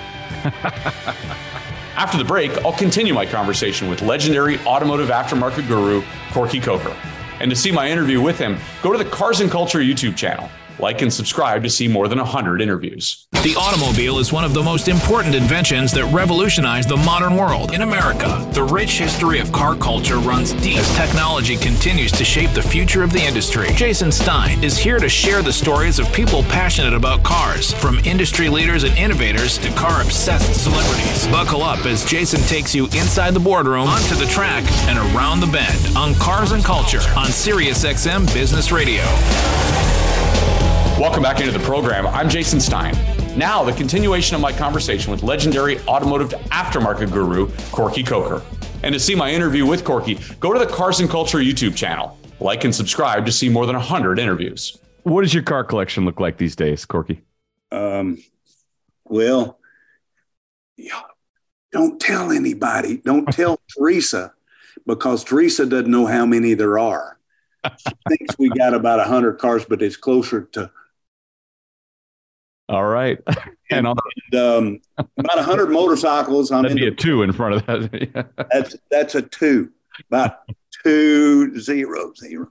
[1.95, 6.95] After the break, I'll continue my conversation with legendary automotive aftermarket guru, Corky Coker.
[7.39, 10.49] And to see my interview with him, go to the Cars and Culture YouTube channel.
[10.79, 13.27] Like and subscribe to see more than 100 interviews.
[13.43, 17.73] The automobile is one of the most important inventions that revolutionized the modern world.
[17.73, 22.51] In America, the rich history of car culture runs deep as technology continues to shape
[22.51, 23.67] the future of the industry.
[23.75, 28.49] Jason Stein is here to share the stories of people passionate about cars, from industry
[28.49, 31.27] leaders and innovators to car obsessed celebrities.
[31.27, 35.47] Buckle up as Jason takes you inside the boardroom, onto the track, and around the
[35.47, 39.03] bend on Cars and Culture on SiriusXM Business Radio.
[40.99, 42.05] Welcome back into the program.
[42.07, 42.93] I'm Jason Stein.
[43.37, 48.43] Now, the continuation of my conversation with legendary automotive aftermarket guru, Corky Coker.
[48.83, 52.17] And to see my interview with Corky, go to the Cars and Culture YouTube channel.
[52.41, 54.77] Like and subscribe to see more than 100 interviews.
[55.03, 57.21] What does your car collection look like these days, Corky?
[57.71, 58.21] Um,
[59.05, 59.57] well,
[60.75, 60.99] yeah,
[61.71, 62.97] don't tell anybody.
[62.97, 64.33] Don't tell Teresa
[64.85, 67.17] because Teresa doesn't know how many there are.
[67.77, 70.69] She thinks we got about 100 cars, but it's closer to
[72.69, 73.19] all right.
[73.71, 76.51] And, and um, about 100 motorcycles.
[76.51, 78.33] I'm That'd be a two in front of that.
[78.51, 79.71] that's that's a two,
[80.09, 80.39] about
[80.83, 82.47] two zero zero.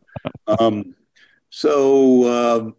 [0.46, 0.94] Um,
[1.50, 2.70] so uh,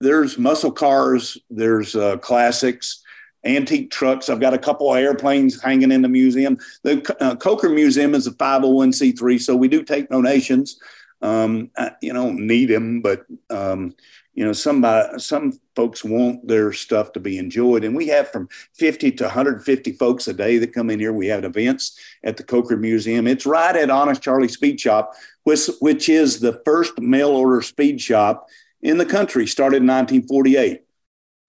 [0.00, 3.02] there's muscle cars, there's uh, classics,
[3.44, 4.28] antique trucks.
[4.28, 6.56] I've got a couple of airplanes hanging in the museum.
[6.84, 10.78] The uh, Coker Museum is a 501c3, so we do take donations.
[11.22, 13.94] Um, I, you don't need them, but um,
[14.34, 17.84] you know, somebody, some folks want their stuff to be enjoyed.
[17.84, 21.12] And we have from 50 to 150 folks a day that come in here.
[21.12, 23.26] We have events at the Coker Museum.
[23.26, 28.00] It's right at Honest Charlie Speed Shop, which, which is the first mail order speed
[28.00, 28.48] shop
[28.82, 30.82] in the country, started in 1948.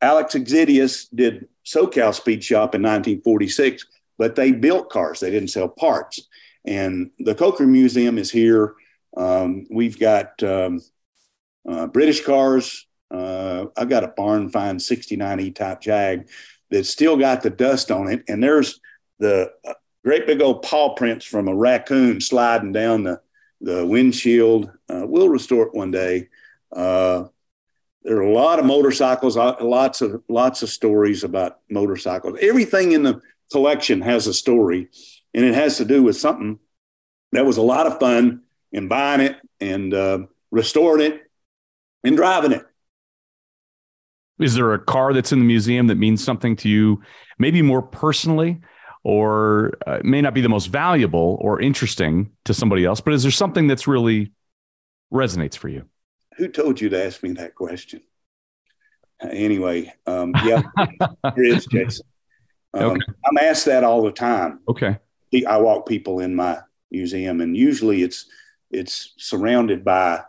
[0.02, 3.86] Alex Xydias did SoCal Speed Shop in 1946,
[4.18, 6.28] but they built cars, they didn't sell parts.
[6.66, 8.76] And the Coker Museum is here.
[9.18, 10.82] Um, we've got um,
[11.68, 12.88] uh, British cars.
[13.12, 16.28] Uh, I've got a barn find 69E type Jag
[16.70, 18.24] that's still got the dust on it.
[18.28, 18.80] And there's
[19.20, 19.74] the uh,
[20.04, 23.22] great big old paw prints from a raccoon sliding down the,
[23.62, 24.72] the windshield.
[24.90, 26.30] Uh, we'll restore it one day.
[26.76, 27.26] Uh,
[28.04, 32.38] there are a lot of motorcycles, uh, lots of lots of stories about motorcycles.
[32.40, 33.20] Everything in the
[33.52, 34.90] collection has a story,
[35.34, 36.60] and it has to do with something
[37.32, 40.20] that was a lot of fun in buying it and uh,
[40.52, 41.25] restoring it
[42.06, 42.66] and driving it.
[44.40, 47.02] Is there a car that's in the museum that means something to you,
[47.40, 48.62] maybe more personally,
[49.04, 53.24] or uh, may not be the most valuable or interesting to somebody else, but is
[53.24, 54.32] there something that's really
[55.14, 55.86] resonates for you?
[56.38, 58.02] Who told you to ask me that question?
[59.22, 60.62] Anyway, um, yeah,
[61.24, 62.06] there is, Jason.
[62.74, 63.02] Um, okay.
[63.26, 64.60] I'm asked that all the time.
[64.68, 64.98] Okay.
[65.48, 66.60] I walk people in my
[66.92, 68.26] museum, and usually it's
[68.72, 70.24] it's surrounded by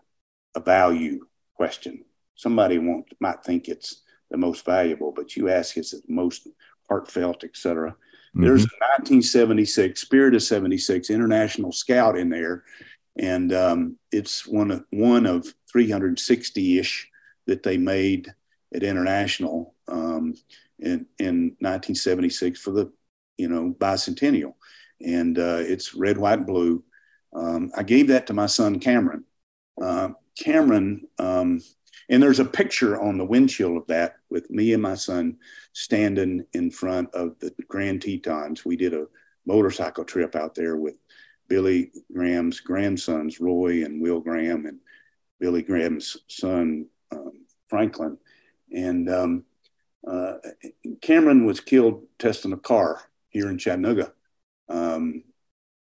[0.54, 1.26] a value
[1.56, 2.04] question.
[2.34, 6.48] Somebody won't might think it's the most valuable, but you ask is it the most
[6.88, 7.90] heartfelt, etc.
[7.90, 8.42] Mm-hmm.
[8.42, 12.64] There's a 1976 Spirit of 76 International Scout in there,
[13.18, 17.08] and um, it's one of one of 360 ish
[17.46, 18.32] that they made
[18.74, 20.34] at International um,
[20.78, 22.92] in in 1976 for the
[23.38, 24.54] you know bicentennial,
[25.00, 26.82] and uh, it's red, white, and blue.
[27.34, 29.24] Um, I gave that to my son Cameron.
[29.80, 31.60] Uh, Cameron, um,
[32.08, 35.38] and there's a picture on the windshield of that with me and my son
[35.72, 38.64] standing in front of the Grand Tetons.
[38.64, 39.06] We did a
[39.46, 40.96] motorcycle trip out there with
[41.48, 44.78] Billy Graham's grandsons, Roy and Will Graham, and
[45.40, 48.18] Billy Graham's son, um, Franklin.
[48.72, 49.44] And um,
[50.06, 50.34] uh,
[51.00, 54.12] Cameron was killed testing a car here in Chattanooga
[54.68, 55.24] um,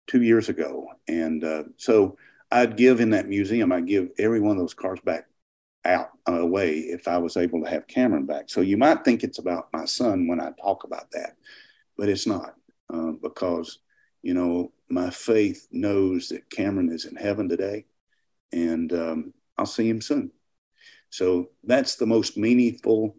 [0.08, 0.88] two years ago.
[1.08, 2.18] And uh, so
[2.54, 5.26] I'd give in that museum, I'd give every one of those cars back
[5.86, 8.46] out uh, away if I was able to have Cameron back.
[8.48, 11.36] So you might think it's about my son when I talk about that,
[11.98, 12.54] but it's not
[12.94, 13.80] uh, because,
[14.22, 17.86] you know, my faith knows that Cameron is in heaven today
[18.52, 20.32] and um, I'll see him soon.
[21.10, 23.16] So that's the most meaningful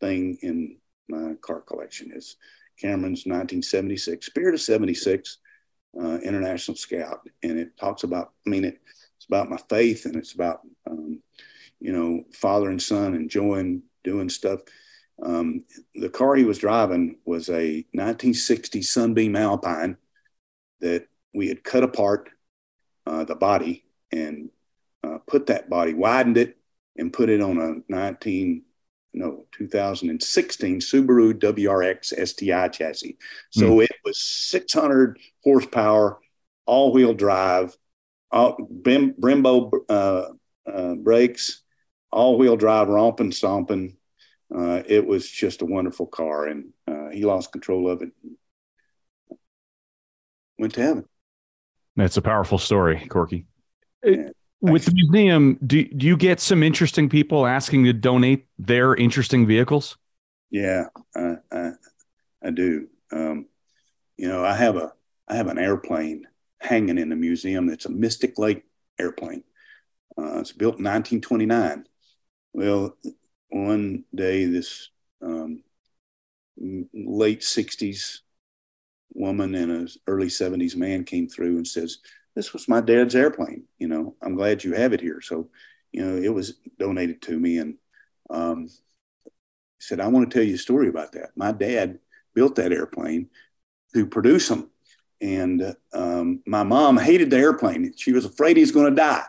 [0.00, 2.36] thing in my car collection is
[2.78, 5.36] Cameron's 1976 Spirit of 76
[5.98, 8.32] uh, International Scout, and it talks about.
[8.46, 8.80] I mean, it
[9.16, 11.22] it's about my faith, and it's about um,
[11.80, 14.60] you know father and son enjoying doing stuff.
[15.22, 19.96] Um, the car he was driving was a 1960 Sunbeam Alpine
[20.80, 22.30] that we had cut apart
[23.06, 24.50] uh, the body and
[25.04, 26.56] uh, put that body, widened it,
[26.96, 28.62] and put it on a 19
[29.12, 33.18] no 2016 Subaru WRX STI chassis.
[33.50, 33.84] So mm.
[33.84, 36.18] it was 600 horsepower,
[36.66, 37.76] all wheel drive,
[38.30, 40.28] all, Brim, Brembo uh,
[40.70, 41.62] uh, brakes,
[42.12, 43.96] all wheel drive, romping, stomping.
[44.54, 48.10] Uh, it was just a wonderful car, and uh, he lost control of it.
[50.58, 51.04] Went to heaven.
[51.96, 53.46] That's a powerful story, Corky.
[54.04, 54.30] Yeah.
[54.60, 59.46] With the museum, do, do you get some interesting people asking to donate their interesting
[59.46, 59.96] vehicles?
[60.50, 61.70] Yeah, I, I,
[62.42, 62.88] I do.
[63.10, 63.46] Um,
[64.16, 64.92] you know, I have a
[65.28, 66.26] I have an airplane
[66.60, 67.66] hanging in the museum.
[67.66, 68.64] That's a Mystic Lake
[68.98, 69.44] airplane.
[70.18, 71.86] Uh, it's built in 1929.
[72.52, 72.96] Well,
[73.48, 74.90] one day this
[75.22, 75.62] um,
[76.92, 78.18] late 60s
[79.14, 81.98] woman and an early 70s man came through and says,
[82.34, 83.64] this was my dad's airplane.
[83.78, 85.20] You know, I'm glad you have it here.
[85.20, 85.48] So,
[85.92, 87.58] you know, it was donated to me.
[87.58, 87.76] And
[88.28, 88.68] um,
[89.78, 91.30] said, I want to tell you a story about that.
[91.36, 91.98] My dad
[92.34, 93.28] built that airplane
[93.94, 94.70] to produce them.
[95.20, 97.92] And um, my mom hated the airplane.
[97.96, 99.24] She was afraid he's going to die.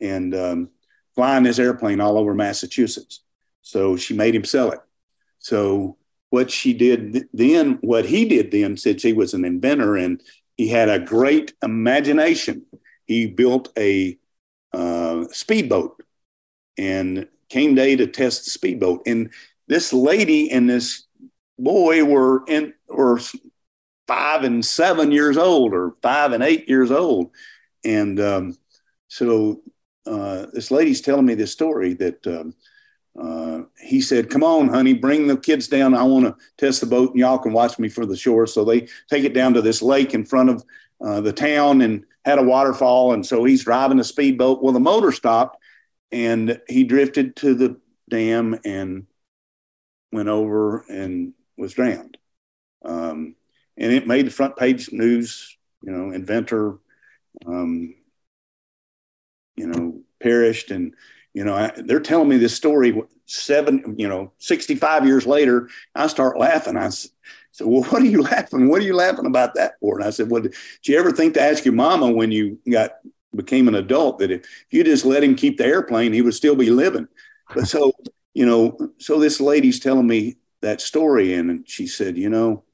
[0.00, 0.68] And um,
[1.14, 3.22] flying this airplane all over Massachusetts.
[3.62, 4.80] So she made him sell it.
[5.38, 5.96] So
[6.30, 10.22] what she did then, what he did then, since he was an inventor and
[10.56, 12.64] he had a great imagination.
[13.04, 14.18] He built a
[14.72, 16.02] uh, speedboat
[16.78, 19.02] and came day to test the speedboat.
[19.06, 19.30] And
[19.68, 21.04] this lady and this
[21.58, 23.20] boy were in were
[24.06, 27.30] five and seven years old, or five and eight years old.
[27.84, 28.58] And um,
[29.08, 29.62] so
[30.06, 32.54] uh, this lady's telling me this story that um,
[33.20, 35.94] uh, he said, Come on, honey, bring the kids down.
[35.94, 38.46] I want to test the boat and y'all can watch me for the shore.
[38.46, 40.64] So they take it down to this lake in front of
[41.00, 43.12] uh, the town and had a waterfall.
[43.12, 44.62] And so he's driving a speedboat.
[44.62, 45.58] Well, the motor stopped
[46.12, 49.06] and he drifted to the dam and
[50.12, 52.18] went over and was drowned.
[52.84, 53.34] Um,
[53.76, 56.78] and it made the front page news, you know, inventor,
[57.46, 57.94] um,
[59.56, 60.70] you know, perished.
[60.70, 60.94] And
[61.36, 65.68] you know, I, they're telling me this story seven, you know, 65 years later.
[65.94, 66.78] I start laughing.
[66.78, 67.10] I said,
[67.60, 68.70] well, what are you laughing?
[68.70, 69.98] What are you laughing about that for?
[69.98, 72.92] And I said, well, did you ever think to ask your mama when you got
[73.34, 76.56] became an adult that if you just let him keep the airplane, he would still
[76.56, 77.06] be living?
[77.54, 77.92] But so,
[78.32, 81.34] you know, so this lady's telling me that story.
[81.34, 82.64] And she said, you know,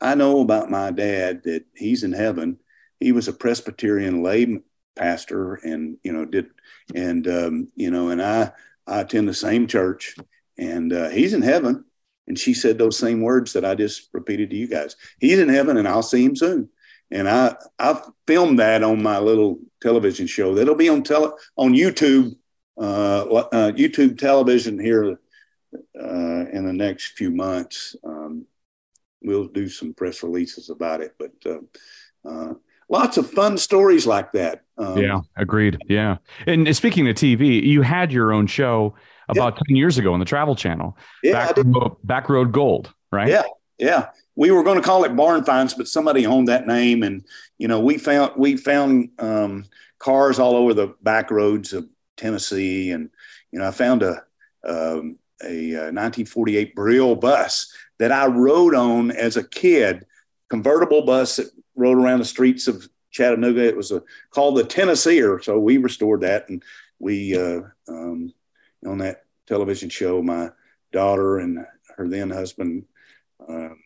[0.00, 2.60] I know about my dad that he's in heaven.
[3.00, 4.60] He was a Presbyterian lay
[4.96, 6.50] pastor and, you know, did
[6.94, 8.52] and um, you know, and I
[8.86, 10.16] I attend the same church,
[10.58, 11.84] and uh, he's in heaven.
[12.26, 14.96] And she said those same words that I just repeated to you guys.
[15.18, 16.70] He's in heaven, and I'll see him soon.
[17.10, 20.54] And I I filmed that on my little television show.
[20.54, 22.36] That'll be on tele on YouTube,
[22.78, 25.18] uh, uh, YouTube television here
[26.00, 27.94] uh, in the next few months.
[28.04, 28.46] Um,
[29.22, 32.54] we'll do some press releases about it, but uh, uh,
[32.88, 34.62] lots of fun stories like that.
[34.76, 35.78] Um, yeah, agreed.
[35.88, 36.18] Yeah.
[36.46, 38.94] And speaking of TV, you had your own show
[39.28, 39.62] about yeah.
[39.68, 40.96] 10 years ago on the Travel Channel.
[41.22, 43.28] Yeah, Back, Road, Back Road Gold, right?
[43.28, 43.42] Yeah.
[43.78, 44.08] Yeah.
[44.36, 47.02] We were going to call it Barn Finds, but somebody owned that name.
[47.02, 47.24] And,
[47.58, 49.64] you know, we found, we found um,
[49.98, 52.90] cars all over the back roads of Tennessee.
[52.90, 53.10] And,
[53.52, 54.22] you know, I found a,
[54.66, 60.04] um, a, a 1948 Brill bus that I rode on as a kid,
[60.50, 63.66] convertible bus that rode around the streets of Chattanooga.
[63.66, 65.40] It was a, called the Tennesseer.
[65.42, 66.48] So we restored that.
[66.48, 66.62] And
[66.98, 68.32] we, uh, um,
[68.86, 70.50] on that television show, my
[70.92, 71.64] daughter and
[71.96, 72.84] her then husband
[73.48, 73.78] um,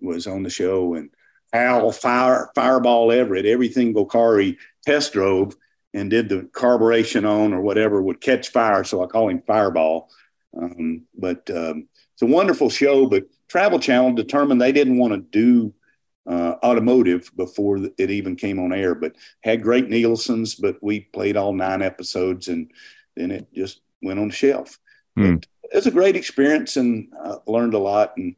[0.00, 0.94] was on the show.
[0.94, 1.10] And
[1.52, 5.54] Al Fire, Fireball Everett, every single car he test drove
[5.94, 8.84] and did the carburation on or whatever would catch fire.
[8.84, 10.08] So I call him Fireball.
[10.56, 13.06] Um, but um, it's a wonderful show.
[13.06, 15.74] But Travel Channel determined they didn't want to do
[16.26, 21.36] uh, automotive before it even came on air, but had great Nielsen's, but we played
[21.36, 22.70] all nine episodes and
[23.16, 24.78] then it just went on the shelf.
[25.18, 25.44] Mm.
[25.64, 28.16] It was a great experience and uh, learned a lot.
[28.16, 28.36] And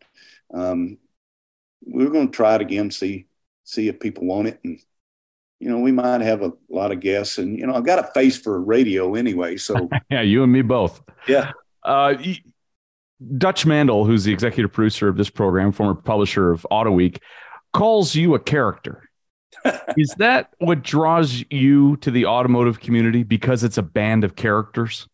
[0.52, 0.98] um,
[1.86, 3.26] we are going to try it again, see,
[3.64, 4.60] see if people want it.
[4.64, 4.80] And,
[5.60, 8.10] you know, we might have a lot of guests and, you know, I've got a
[8.12, 9.56] face for radio anyway.
[9.56, 11.02] So yeah, you and me both.
[11.28, 11.52] Yeah.
[11.82, 12.14] Uh,
[13.38, 17.20] Dutch Mandel, who's the executive producer of this program, former publisher of Auto Week,
[17.74, 19.10] calls you a character.
[19.98, 25.06] Is that what draws you to the automotive community because it's a band of characters?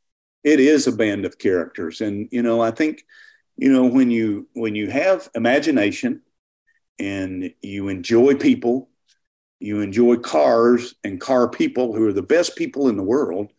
[0.45, 3.05] It is a band of characters, and you know, I think,
[3.59, 6.23] you know, when you when you have imagination
[6.99, 8.89] and you enjoy people,
[9.59, 13.53] you enjoy cars and car people who are the best people in the world.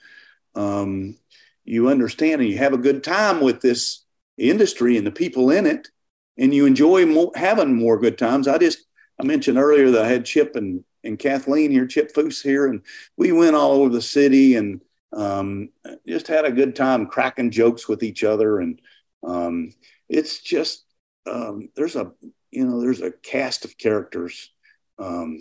[0.55, 1.17] Um,
[1.65, 4.03] you understand and you have a good time with this
[4.39, 5.89] industry and the people in it,
[6.35, 8.47] and you enjoy more, having more good times.
[8.47, 8.85] I just
[9.21, 12.81] I mentioned earlier that I had Chip and and Kathleen here, Chip Foose here, and
[13.17, 14.81] we went all over the city and
[15.13, 15.69] um,
[16.07, 18.59] just had a good time cracking jokes with each other.
[18.59, 18.81] And
[19.23, 19.73] um,
[20.09, 20.85] it's just
[21.29, 22.11] um, there's a
[22.49, 24.49] you know there's a cast of characters,
[24.97, 25.39] um,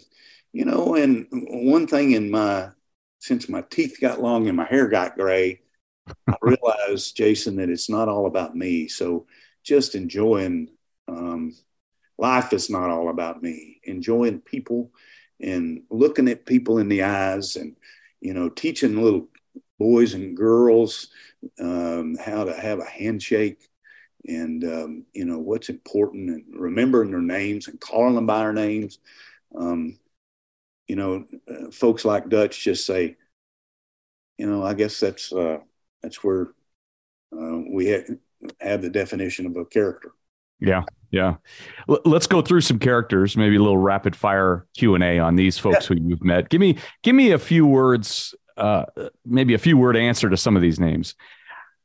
[0.53, 0.95] you know.
[0.95, 2.69] And one thing in my
[3.19, 5.63] since my teeth got long and my hair got gray,
[6.29, 8.89] I realized Jason that it's not all about me.
[8.89, 9.27] So
[9.63, 10.69] just enjoying
[11.09, 11.55] um,
[12.21, 13.81] life is not all about me.
[13.85, 14.93] Enjoying people
[15.41, 17.75] and looking at people in the eyes and
[18.21, 19.29] you know teaching little
[19.79, 21.09] boys and girls
[21.59, 23.67] um, how to have a handshake
[24.29, 28.53] and um, you know what's important and remembering their names and calling them by their
[28.53, 28.99] names.
[29.57, 29.99] Um,
[30.87, 33.17] you know uh, folks like dutch just say
[34.39, 35.59] you know i guess that's uh,
[36.03, 36.49] that's where
[37.33, 38.15] uh, we ha-
[38.61, 40.13] have the definition of a character.
[40.59, 41.37] Yeah yeah
[41.89, 45.89] L- let's go through some characters maybe a little rapid fire q&a on these folks
[45.89, 45.97] yeah.
[45.97, 48.85] who you've met give me give me a few words uh,
[49.25, 51.15] maybe a few word answer to some of these names.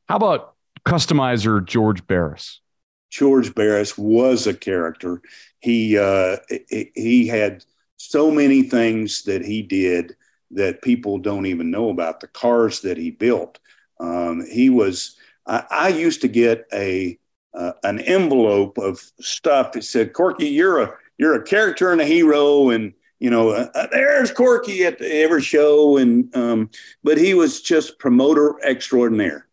[0.07, 0.55] How about
[0.85, 2.59] customizer George Barris?
[3.09, 5.21] George Barris was a character.
[5.59, 6.37] He uh,
[6.69, 7.63] he had
[7.97, 10.15] so many things that he did
[10.51, 12.19] that people don't even know about.
[12.19, 13.59] The cars that he built.
[13.99, 15.15] Um, he was.
[15.47, 17.19] I, I, used to get a
[17.55, 22.05] uh, an envelope of stuff that said, "Corky, you're a you're a character and a
[22.05, 26.69] hero," and you know, uh, uh, there's Corky at every show, and um,
[27.03, 29.47] but he was just promoter extraordinaire.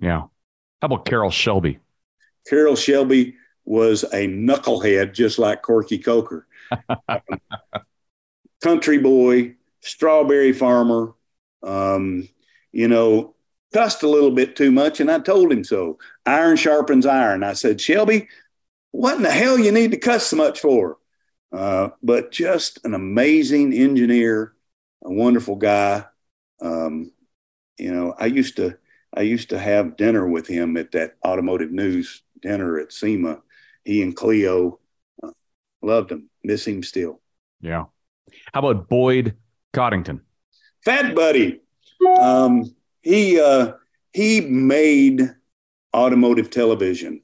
[0.00, 0.22] Yeah.
[0.82, 1.78] How about Carroll Shelby?
[2.48, 6.46] Carroll Shelby was a knucklehead, just like Corky Coker.
[8.60, 11.14] Country boy, strawberry farmer.
[11.62, 12.28] Um,
[12.72, 13.35] you know,
[13.76, 15.98] cussed a little bit too much, and I told him so.
[16.24, 17.42] Iron sharpens iron.
[17.42, 18.26] I said, Shelby,
[18.90, 20.96] what in the hell you need to cuss so much for?
[21.52, 24.54] Uh, but just an amazing engineer,
[25.04, 26.06] a wonderful guy.
[26.62, 27.12] Um,
[27.76, 28.78] you know, I used to
[29.14, 33.42] I used to have dinner with him at that automotive news dinner at SEMA.
[33.84, 34.78] He and Cleo
[35.22, 35.32] uh,
[35.82, 37.20] loved him, miss him still.
[37.60, 37.84] Yeah.
[38.54, 39.36] How about Boyd
[39.74, 40.22] Coddington?
[40.82, 41.60] Fat Buddy.
[42.18, 42.75] Um,
[43.06, 43.74] he uh,
[44.12, 45.32] he made
[45.94, 47.22] automotive television.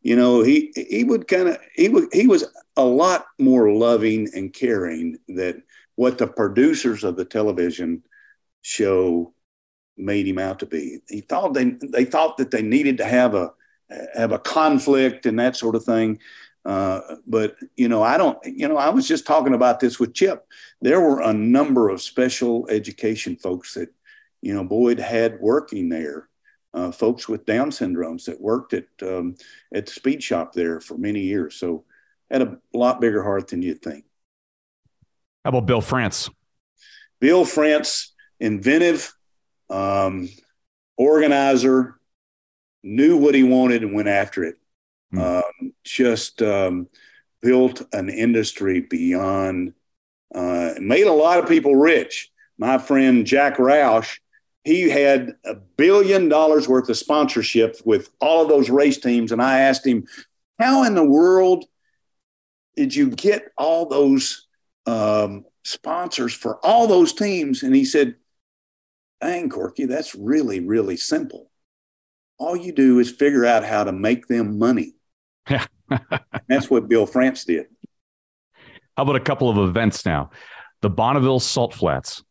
[0.00, 2.44] You know, he he would kind of he would he was
[2.76, 5.56] a lot more loving and caring that
[5.96, 8.02] what the producers of the television
[8.62, 9.34] show
[9.96, 11.00] made him out to be.
[11.08, 13.52] He thought they they thought that they needed to have a
[14.14, 16.20] have a conflict and that sort of thing.
[16.64, 18.38] Uh, but you know, I don't.
[18.44, 20.46] You know, I was just talking about this with Chip.
[20.80, 23.88] There were a number of special education folks that
[24.44, 26.28] you know Boyd had working there.
[26.72, 29.36] Uh, folks with Down syndromes that worked at um,
[29.72, 31.54] at the speed shop there for many years.
[31.54, 31.84] So
[32.30, 34.04] had a lot bigger heart than you'd think.
[35.44, 36.30] How about Bill France?
[37.20, 39.14] Bill France, inventive,
[39.70, 40.28] um,
[40.96, 41.98] organizer,
[42.82, 44.56] knew what he wanted and went after it.
[45.14, 45.42] Mm.
[45.42, 46.88] Um, just um,
[47.40, 49.74] built an industry beyond,
[50.34, 52.30] uh, made a lot of people rich.
[52.58, 54.18] My friend Jack Roush,
[54.64, 59.30] he had a billion dollars worth of sponsorship with all of those race teams.
[59.30, 60.06] And I asked him,
[60.58, 61.64] how in the world
[62.76, 64.46] did you get all those
[64.86, 67.62] um, sponsors for all those teams?
[67.62, 68.16] And he said,
[69.20, 71.50] dang, Corky, that's really, really simple.
[72.38, 74.94] All you do is figure out how to make them money.
[76.48, 77.66] That's what Bill France did.
[78.96, 80.30] How about a couple of events now?
[80.82, 82.24] The Bonneville Salt Flats.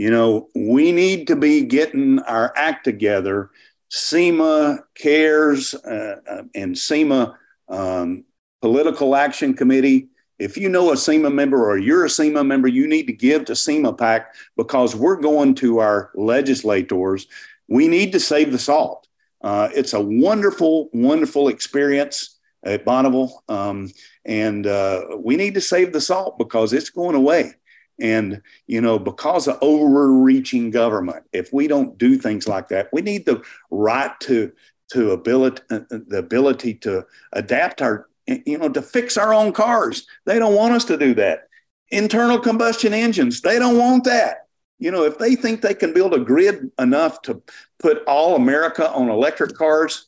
[0.00, 3.50] You know, we need to be getting our act together.
[3.90, 7.36] SEMA cares uh, uh and SEMA
[7.68, 8.24] um,
[8.62, 10.08] political action committee.
[10.38, 13.44] If you know a SEMA member or you're a SEMA member, you need to give
[13.44, 17.26] to SEMA PAC because we're going to our legislators.
[17.68, 19.06] We need to save the salt.
[19.42, 23.44] Uh, it's a wonderful, wonderful experience at Bonneville.
[23.50, 23.92] Um,
[24.24, 27.52] and uh, we need to save the salt because it's going away.
[28.00, 33.02] And, you know, because of overreaching government, if we don't do things like that, we
[33.02, 34.52] need the right to,
[34.92, 40.06] to ability, uh, the ability to adapt our you know, to fix our own cars.
[40.24, 41.48] They don't want us to do that.
[41.90, 43.40] internal combustion engines.
[43.40, 44.46] They don't want that.
[44.78, 47.42] You know, if they think they can build a grid enough to
[47.78, 50.06] put all America on electric cars,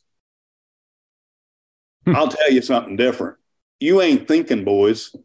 [2.05, 2.15] hmm.
[2.15, 3.37] I'll tell you something different.
[3.79, 5.15] You ain't thinking, boys.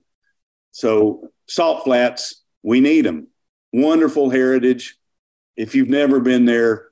[0.72, 3.28] So, salt flats, we need them.
[3.72, 4.96] Wonderful heritage.
[5.56, 6.88] If you've never been there,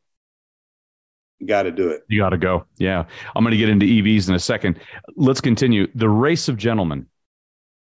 [1.39, 2.03] you got to do it.
[2.09, 2.67] You got to go.
[2.79, 3.05] Yeah.
[3.35, 4.81] I'm going to get into EVs in a second.
[5.17, 5.87] Let's continue.
[5.95, 7.07] The race of gentlemen.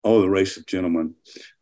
[0.04, 1.14] Oh, the race of gentlemen.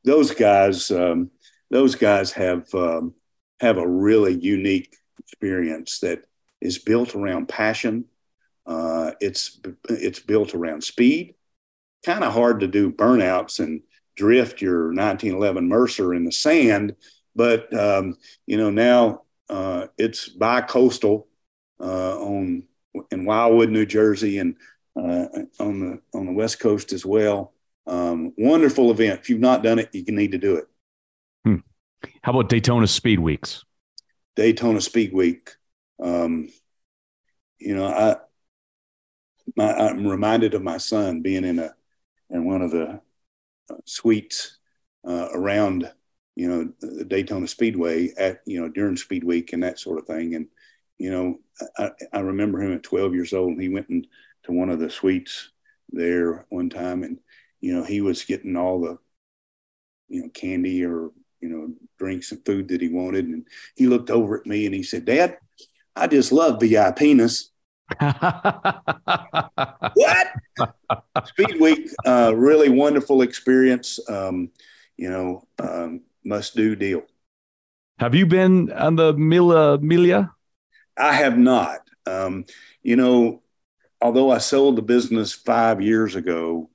[0.04, 1.30] Those guys, um,
[1.70, 3.14] those guys have um,
[3.60, 6.24] have a really unique experience that
[6.60, 8.06] is built around passion.
[8.66, 11.34] Uh, it's it's built around speed.
[12.04, 13.82] Kind of hard to do burnouts and
[14.16, 16.94] drift your 1911 Mercer in the sand,
[17.34, 21.26] but um, you know now uh, it's bi-coastal
[21.80, 22.64] uh, on
[23.10, 24.56] in Wildwood, New Jersey, and
[24.96, 25.26] uh,
[25.60, 27.52] on the on the West Coast as well.
[27.86, 29.20] Um, wonderful event.
[29.20, 30.66] If you've not done it, you need to do it.
[31.44, 31.56] Hmm.
[32.22, 33.64] How about Daytona Speed Weeks?
[34.36, 35.50] Daytona Speed Week.
[36.02, 36.48] Um,
[37.58, 38.16] you know, I
[39.56, 41.74] my, I'm reminded of my son being in a
[42.30, 43.00] in one of the
[43.84, 44.58] suites
[45.06, 45.90] uh, around
[46.36, 50.06] you know the Daytona Speedway at you know during Speed Week and that sort of
[50.06, 50.34] thing.
[50.34, 50.48] And
[50.98, 51.38] you know,
[51.78, 53.52] I, I remember him at 12 years old.
[53.52, 54.08] And he went into
[54.46, 55.50] one of the suites
[55.90, 57.18] there one time, and
[57.60, 58.98] you know he was getting all the
[60.08, 61.10] you know candy or
[61.40, 63.46] you know drinks and food that he wanted, and
[63.76, 65.38] he looked over at me and he said, "Dad,
[65.94, 67.50] I just love VIPness."
[69.94, 70.28] What?
[71.24, 73.98] Speed Week, uh, really wonderful experience.
[74.08, 74.50] Um,
[74.96, 77.02] you know, um, must do deal.
[77.98, 80.30] Have you been on the Mille Miglia?
[80.96, 81.80] I have not.
[82.06, 82.44] Um,
[82.82, 83.42] you know,
[84.00, 86.70] although I sold the business five years ago,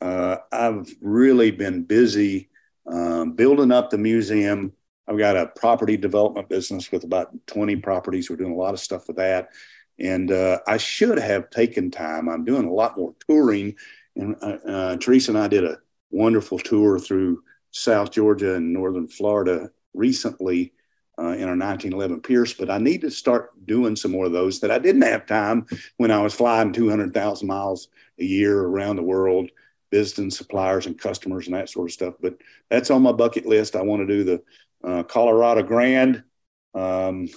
[0.00, 2.48] uh, I've really been busy
[2.86, 4.72] um, building up the museum.
[5.06, 8.28] I've got a property development business with about 20 properties.
[8.28, 9.50] We're doing a lot of stuff with that.
[9.98, 12.28] And uh, I should have taken time.
[12.28, 13.74] I'm doing a lot more touring.
[14.16, 15.78] And uh, uh Teresa and I did a
[16.10, 20.72] wonderful tour through South Georgia and Northern Florida recently
[21.18, 24.60] uh, in our 1911 Pierce, but I need to start doing some more of those
[24.60, 27.88] that I didn't have time when I was flying 200,000 miles
[28.20, 29.50] a year around the world,
[29.90, 32.14] visiting suppliers and customers and that sort of stuff.
[32.20, 32.36] But
[32.70, 33.74] that's on my bucket list.
[33.74, 34.42] I want to do the
[34.84, 36.22] uh, Colorado Grand.
[36.74, 37.28] Um,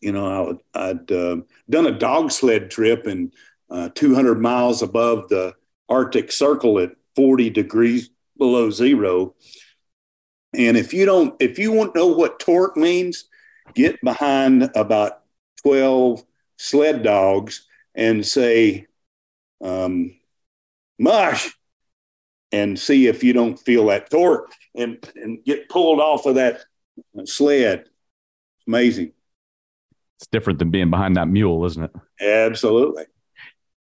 [0.00, 1.36] you know, I, would uh,
[1.68, 3.32] done a dog sled trip and
[3.70, 5.54] uh, 200 miles above the
[5.88, 9.34] Arctic Circle at 40 degrees below zero
[10.52, 13.26] and if you don't, if you want to know what torque means,
[13.74, 15.22] get behind about
[15.62, 16.24] 12
[16.56, 18.86] sled dogs and say,
[19.62, 20.16] um,
[20.98, 21.54] mush,
[22.52, 26.62] and see if you don't feel that torque and, and get pulled off of that
[27.24, 27.84] sled.
[28.66, 29.12] Amazing.
[30.20, 31.92] It's different than being behind that mule, isn't it?
[32.20, 33.04] Absolutely.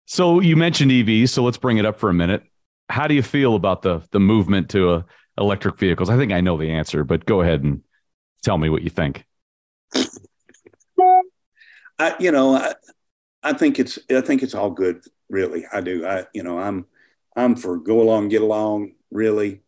[0.05, 2.43] So you mentioned EVs, so let's bring it up for a minute.
[2.91, 5.07] How do you feel about the the movement to a
[5.39, 6.11] electric vehicles?
[6.11, 7.81] I think I know the answer, but go ahead and
[8.45, 9.25] tell me what you think.
[11.99, 12.75] I, you know, I,
[13.43, 15.01] I think it's I think it's all good.
[15.31, 16.07] Really, I do.
[16.07, 16.85] I, you know, I'm
[17.35, 18.93] I'm for go along, get along.
[19.11, 19.63] Really,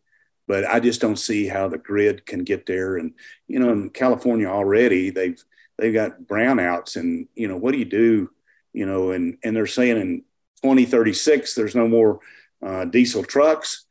[0.47, 2.97] but I just don't see how the grid can get there.
[2.97, 3.15] And
[3.47, 5.43] you know, in California already, they've
[5.79, 8.29] they've got brownouts, and you know, what do you do?
[8.73, 10.23] You know, and and they're saying in
[10.63, 12.19] 2036 there's no more
[12.61, 13.85] uh, diesel trucks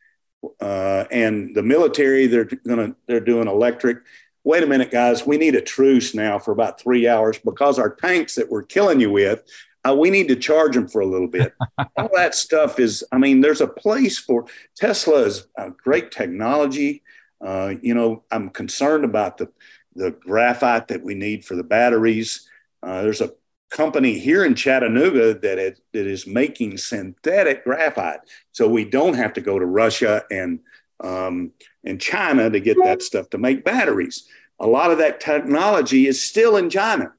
[0.61, 3.99] uh, and the military they're gonna they're doing electric.
[4.45, 7.95] Wait a minute, guys, we need a truce now for about three hours because our
[7.95, 9.43] tanks that we're killing you with,
[9.87, 11.55] uh, we need to charge them for a little bit.
[11.97, 17.03] All that stuff is, I mean, there's a place for Tesla is a great technology.
[17.45, 19.51] Uh, you know, I'm concerned about the
[19.99, 22.49] the graphite that we need for the batteries.
[22.83, 23.33] Uh, there's a
[23.71, 28.21] company here in Chattanooga that, it, that is making synthetic graphite.
[28.53, 30.61] So we don't have to go to Russia and,
[31.01, 31.53] um,
[31.85, 34.27] and China to get that stuff to make batteries.
[34.61, 37.13] A lot of that technology is still in China.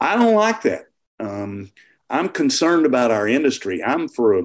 [0.00, 0.86] I don't like that.
[1.20, 1.70] Um,
[2.10, 3.82] I'm concerned about our industry.
[3.82, 4.42] I'm for a,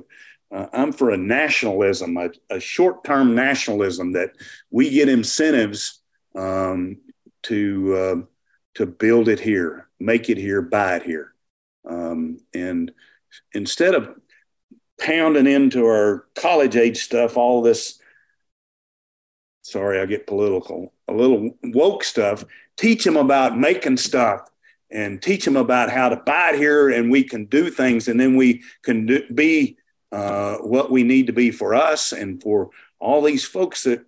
[0.51, 4.31] uh, I'm for a nationalism, a, a short-term nationalism that
[4.69, 6.01] we get incentives
[6.35, 6.97] um,
[7.47, 8.15] to uh,
[8.75, 11.33] to build it here, make it here, buy it here.
[11.87, 12.91] Um, and
[13.53, 14.15] instead of
[14.99, 17.99] pounding into our college age stuff, all this,
[19.61, 22.43] sorry, I get political, a little woke stuff,
[22.75, 24.49] teach them about making stuff
[24.91, 28.19] and teach them about how to buy it here and we can do things and
[28.19, 29.77] then we can do, be
[30.11, 32.69] uh, what we need to be for us and for
[32.99, 34.05] all these folks that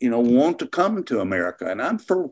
[0.00, 1.66] you know, want to come to America.
[1.66, 2.30] And I'm for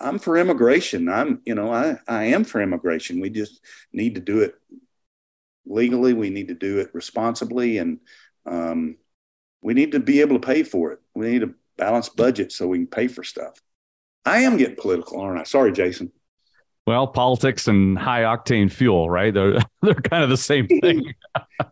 [0.00, 1.08] I'm for immigration.
[1.08, 3.20] I'm, you know, I, I am for immigration.
[3.20, 3.60] We just
[3.92, 4.54] need to do it
[5.66, 6.12] legally.
[6.12, 8.00] We need to do it responsibly, and
[8.46, 8.96] um,
[9.62, 11.00] we need to be able to pay for it.
[11.14, 13.60] We need a balanced budget so we can pay for stuff.
[14.24, 15.44] I am getting political, aren't I?
[15.44, 16.12] Sorry, Jason.
[16.86, 19.32] Well, politics and high octane fuel, right?
[19.32, 21.14] They're they're kind of the same thing.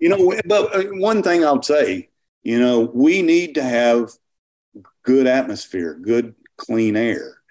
[0.01, 2.09] you know, but uh, one thing I'll say,
[2.43, 4.11] you know, we need to have
[5.03, 7.42] good atmosphere, good clean air,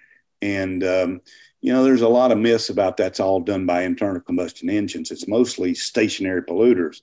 [0.41, 1.21] and um,
[1.61, 5.11] you know, there's a lot of myths about that's all done by internal combustion engines.
[5.11, 7.01] It's mostly stationary polluters.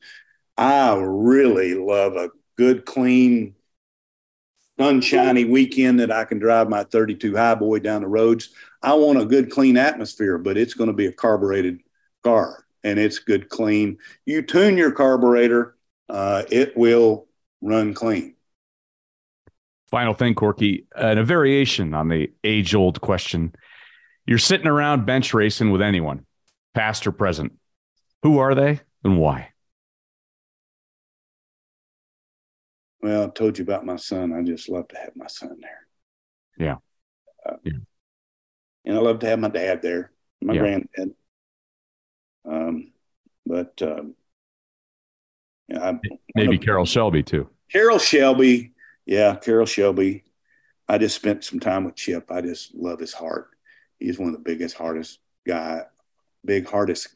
[0.57, 3.55] I really love a good, clean,
[4.79, 8.51] sunshiny weekend that I can drive my 32 highboy down the roads.
[8.83, 11.81] I want a good, clean atmosphere, but it's going to be a carbureted
[12.25, 13.99] car and it's good, clean.
[14.25, 15.77] You tune your carburetor,
[16.09, 17.27] uh, it will
[17.61, 18.35] run clean.
[19.91, 23.55] Final thing, Corky, and a variation on the age old question.
[24.27, 26.27] You're sitting around bench racing with anyone,
[26.75, 27.53] past or present.
[28.23, 29.53] Who are they and why?
[33.01, 34.33] Well, I told you about my son.
[34.33, 35.87] I just love to have my son there.
[36.59, 36.77] Yeah.
[37.47, 37.73] Uh, yeah.
[38.85, 40.11] And I love to have my dad there,
[40.43, 40.61] my yeah.
[40.61, 41.15] granddad.
[42.45, 42.93] Um,
[43.47, 44.15] but um,
[45.69, 45.93] yeah,
[46.35, 47.49] maybe Carroll Shelby too.
[47.71, 48.73] Carroll Shelby,
[49.09, 50.23] yeah, Carroll Shelby.
[50.87, 52.31] I just spent some time with Chip.
[52.31, 53.49] I just love his heart.
[53.99, 55.85] He's one of the biggest, hardest guy,
[56.45, 57.09] big, hardest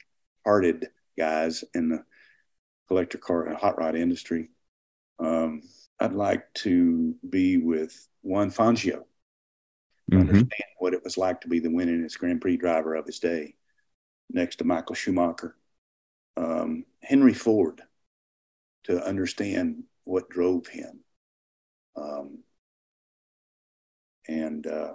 [0.43, 0.89] hearted
[1.19, 2.03] guys in the
[2.89, 4.49] collector car and hot rod industry.
[5.19, 5.63] Um,
[6.01, 9.05] I'd like to be with Juan Fangio,
[10.11, 10.19] mm-hmm.
[10.19, 13.55] understand what it was like to be the winningest Grand Prix driver of his day,
[14.31, 15.57] next to Michael Schumacher.
[16.39, 17.83] Um, Henry Ford,
[18.85, 21.01] to understand what drove him.
[21.97, 22.39] Um,
[24.29, 24.93] and, uh,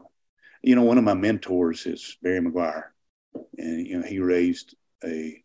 [0.61, 2.85] you know, one of my mentors is Barry McGuire,
[3.57, 5.43] And, you know, he raised a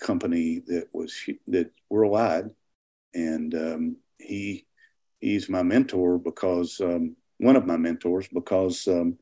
[0.00, 1.14] company that was
[1.48, 2.50] that worldwide.
[3.14, 4.66] And um, he
[5.20, 9.18] he's my mentor because um, one of my mentors because um,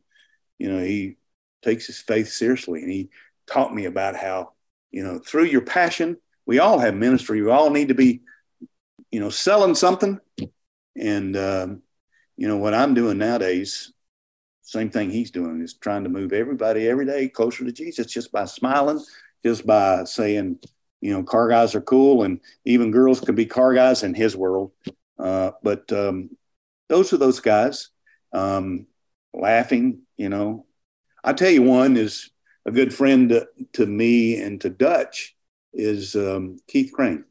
[0.58, 1.16] you know he
[1.62, 2.82] takes his faith seriously.
[2.82, 3.10] And he
[3.46, 4.52] taught me about how
[4.90, 7.42] you know through your passion we all have ministry.
[7.42, 8.22] We all need to be
[9.10, 10.20] you know selling something
[10.98, 11.82] and um,
[12.36, 13.92] you know what i'm doing nowadays
[14.62, 18.32] same thing he's doing is trying to move everybody every day closer to jesus just
[18.32, 19.02] by smiling
[19.44, 20.58] just by saying
[21.00, 24.36] you know, car guys are cool, and even girls can be car guys in his
[24.36, 24.72] world.
[25.18, 26.30] Uh, but um,
[26.88, 27.90] those are those guys
[28.32, 28.86] um,
[29.32, 30.00] laughing.
[30.16, 30.66] You know,
[31.22, 32.30] I tell you, one is
[32.64, 35.36] a good friend to, to me and to Dutch
[35.72, 37.24] is um, Keith Crain.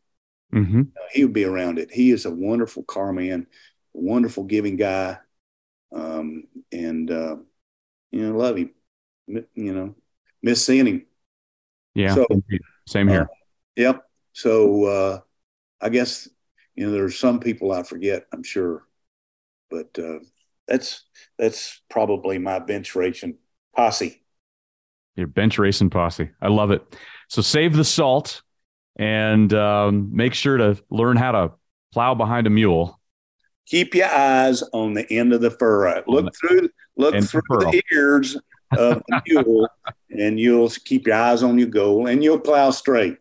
[0.55, 0.81] Mm-hmm.
[0.95, 1.91] Uh, he would be around it.
[1.91, 3.47] He is a wonderful car man,
[3.93, 5.17] wonderful giving guy,
[5.93, 7.35] um, and uh,
[8.11, 8.73] you know, love him.
[9.27, 9.95] You know,
[10.41, 11.05] miss seeing him.
[11.93, 12.27] Yeah, so,
[12.87, 13.23] same here.
[13.23, 13.35] Uh,
[13.75, 14.03] Yep.
[14.33, 15.19] So uh,
[15.81, 16.29] I guess
[16.75, 18.25] you know there's some people I forget.
[18.31, 18.83] I'm sure,
[19.69, 20.19] but uh,
[20.67, 21.03] that's
[21.37, 23.37] that's probably my bench racing
[23.75, 24.21] posse.
[25.15, 26.29] Your bench racing posse.
[26.41, 26.83] I love it.
[27.29, 28.43] So save the salt
[28.95, 31.51] and um, make sure to learn how to
[31.91, 32.99] plow behind a mule.
[33.67, 36.03] Keep your eyes on the end of the furrow.
[36.07, 38.37] Look through look through the ears
[38.77, 39.67] of the mule,
[40.11, 43.17] and you'll keep your eyes on your goal, and you'll plow straight.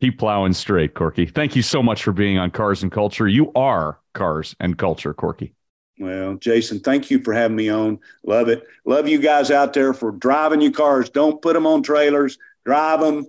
[0.00, 1.26] Keep plowing straight, Corky.
[1.26, 3.28] Thank you so much for being on Cars and Culture.
[3.28, 5.54] You are Cars and Culture, Corky.
[5.98, 8.00] Well, Jason, thank you for having me on.
[8.24, 8.64] Love it.
[8.84, 11.08] Love you guys out there for driving your cars.
[11.08, 12.36] Don't put them on trailers.
[12.64, 13.26] Drive them.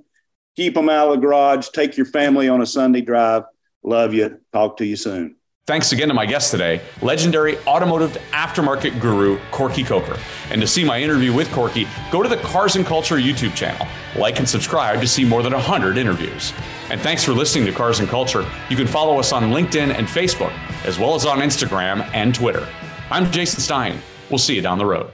[0.55, 1.69] Keep them out of the garage.
[1.69, 3.43] Take your family on a Sunday drive.
[3.83, 4.39] Love you.
[4.51, 5.35] Talk to you soon.
[5.67, 10.15] Thanks again to my guest today, legendary automotive aftermarket guru Corky Coker.
[10.51, 13.87] And to see my interview with Corky, go to the Cars and Culture YouTube channel.
[14.15, 16.53] Like and subscribe to see more than 100 interviews.
[16.91, 18.45] And thanks for listening to Cars and Culture.
[18.69, 20.53] You can follow us on LinkedIn and Facebook,
[20.85, 22.67] as well as on Instagram and Twitter.
[23.09, 23.99] I'm Jason Stein.
[24.29, 25.11] We'll see you down the road.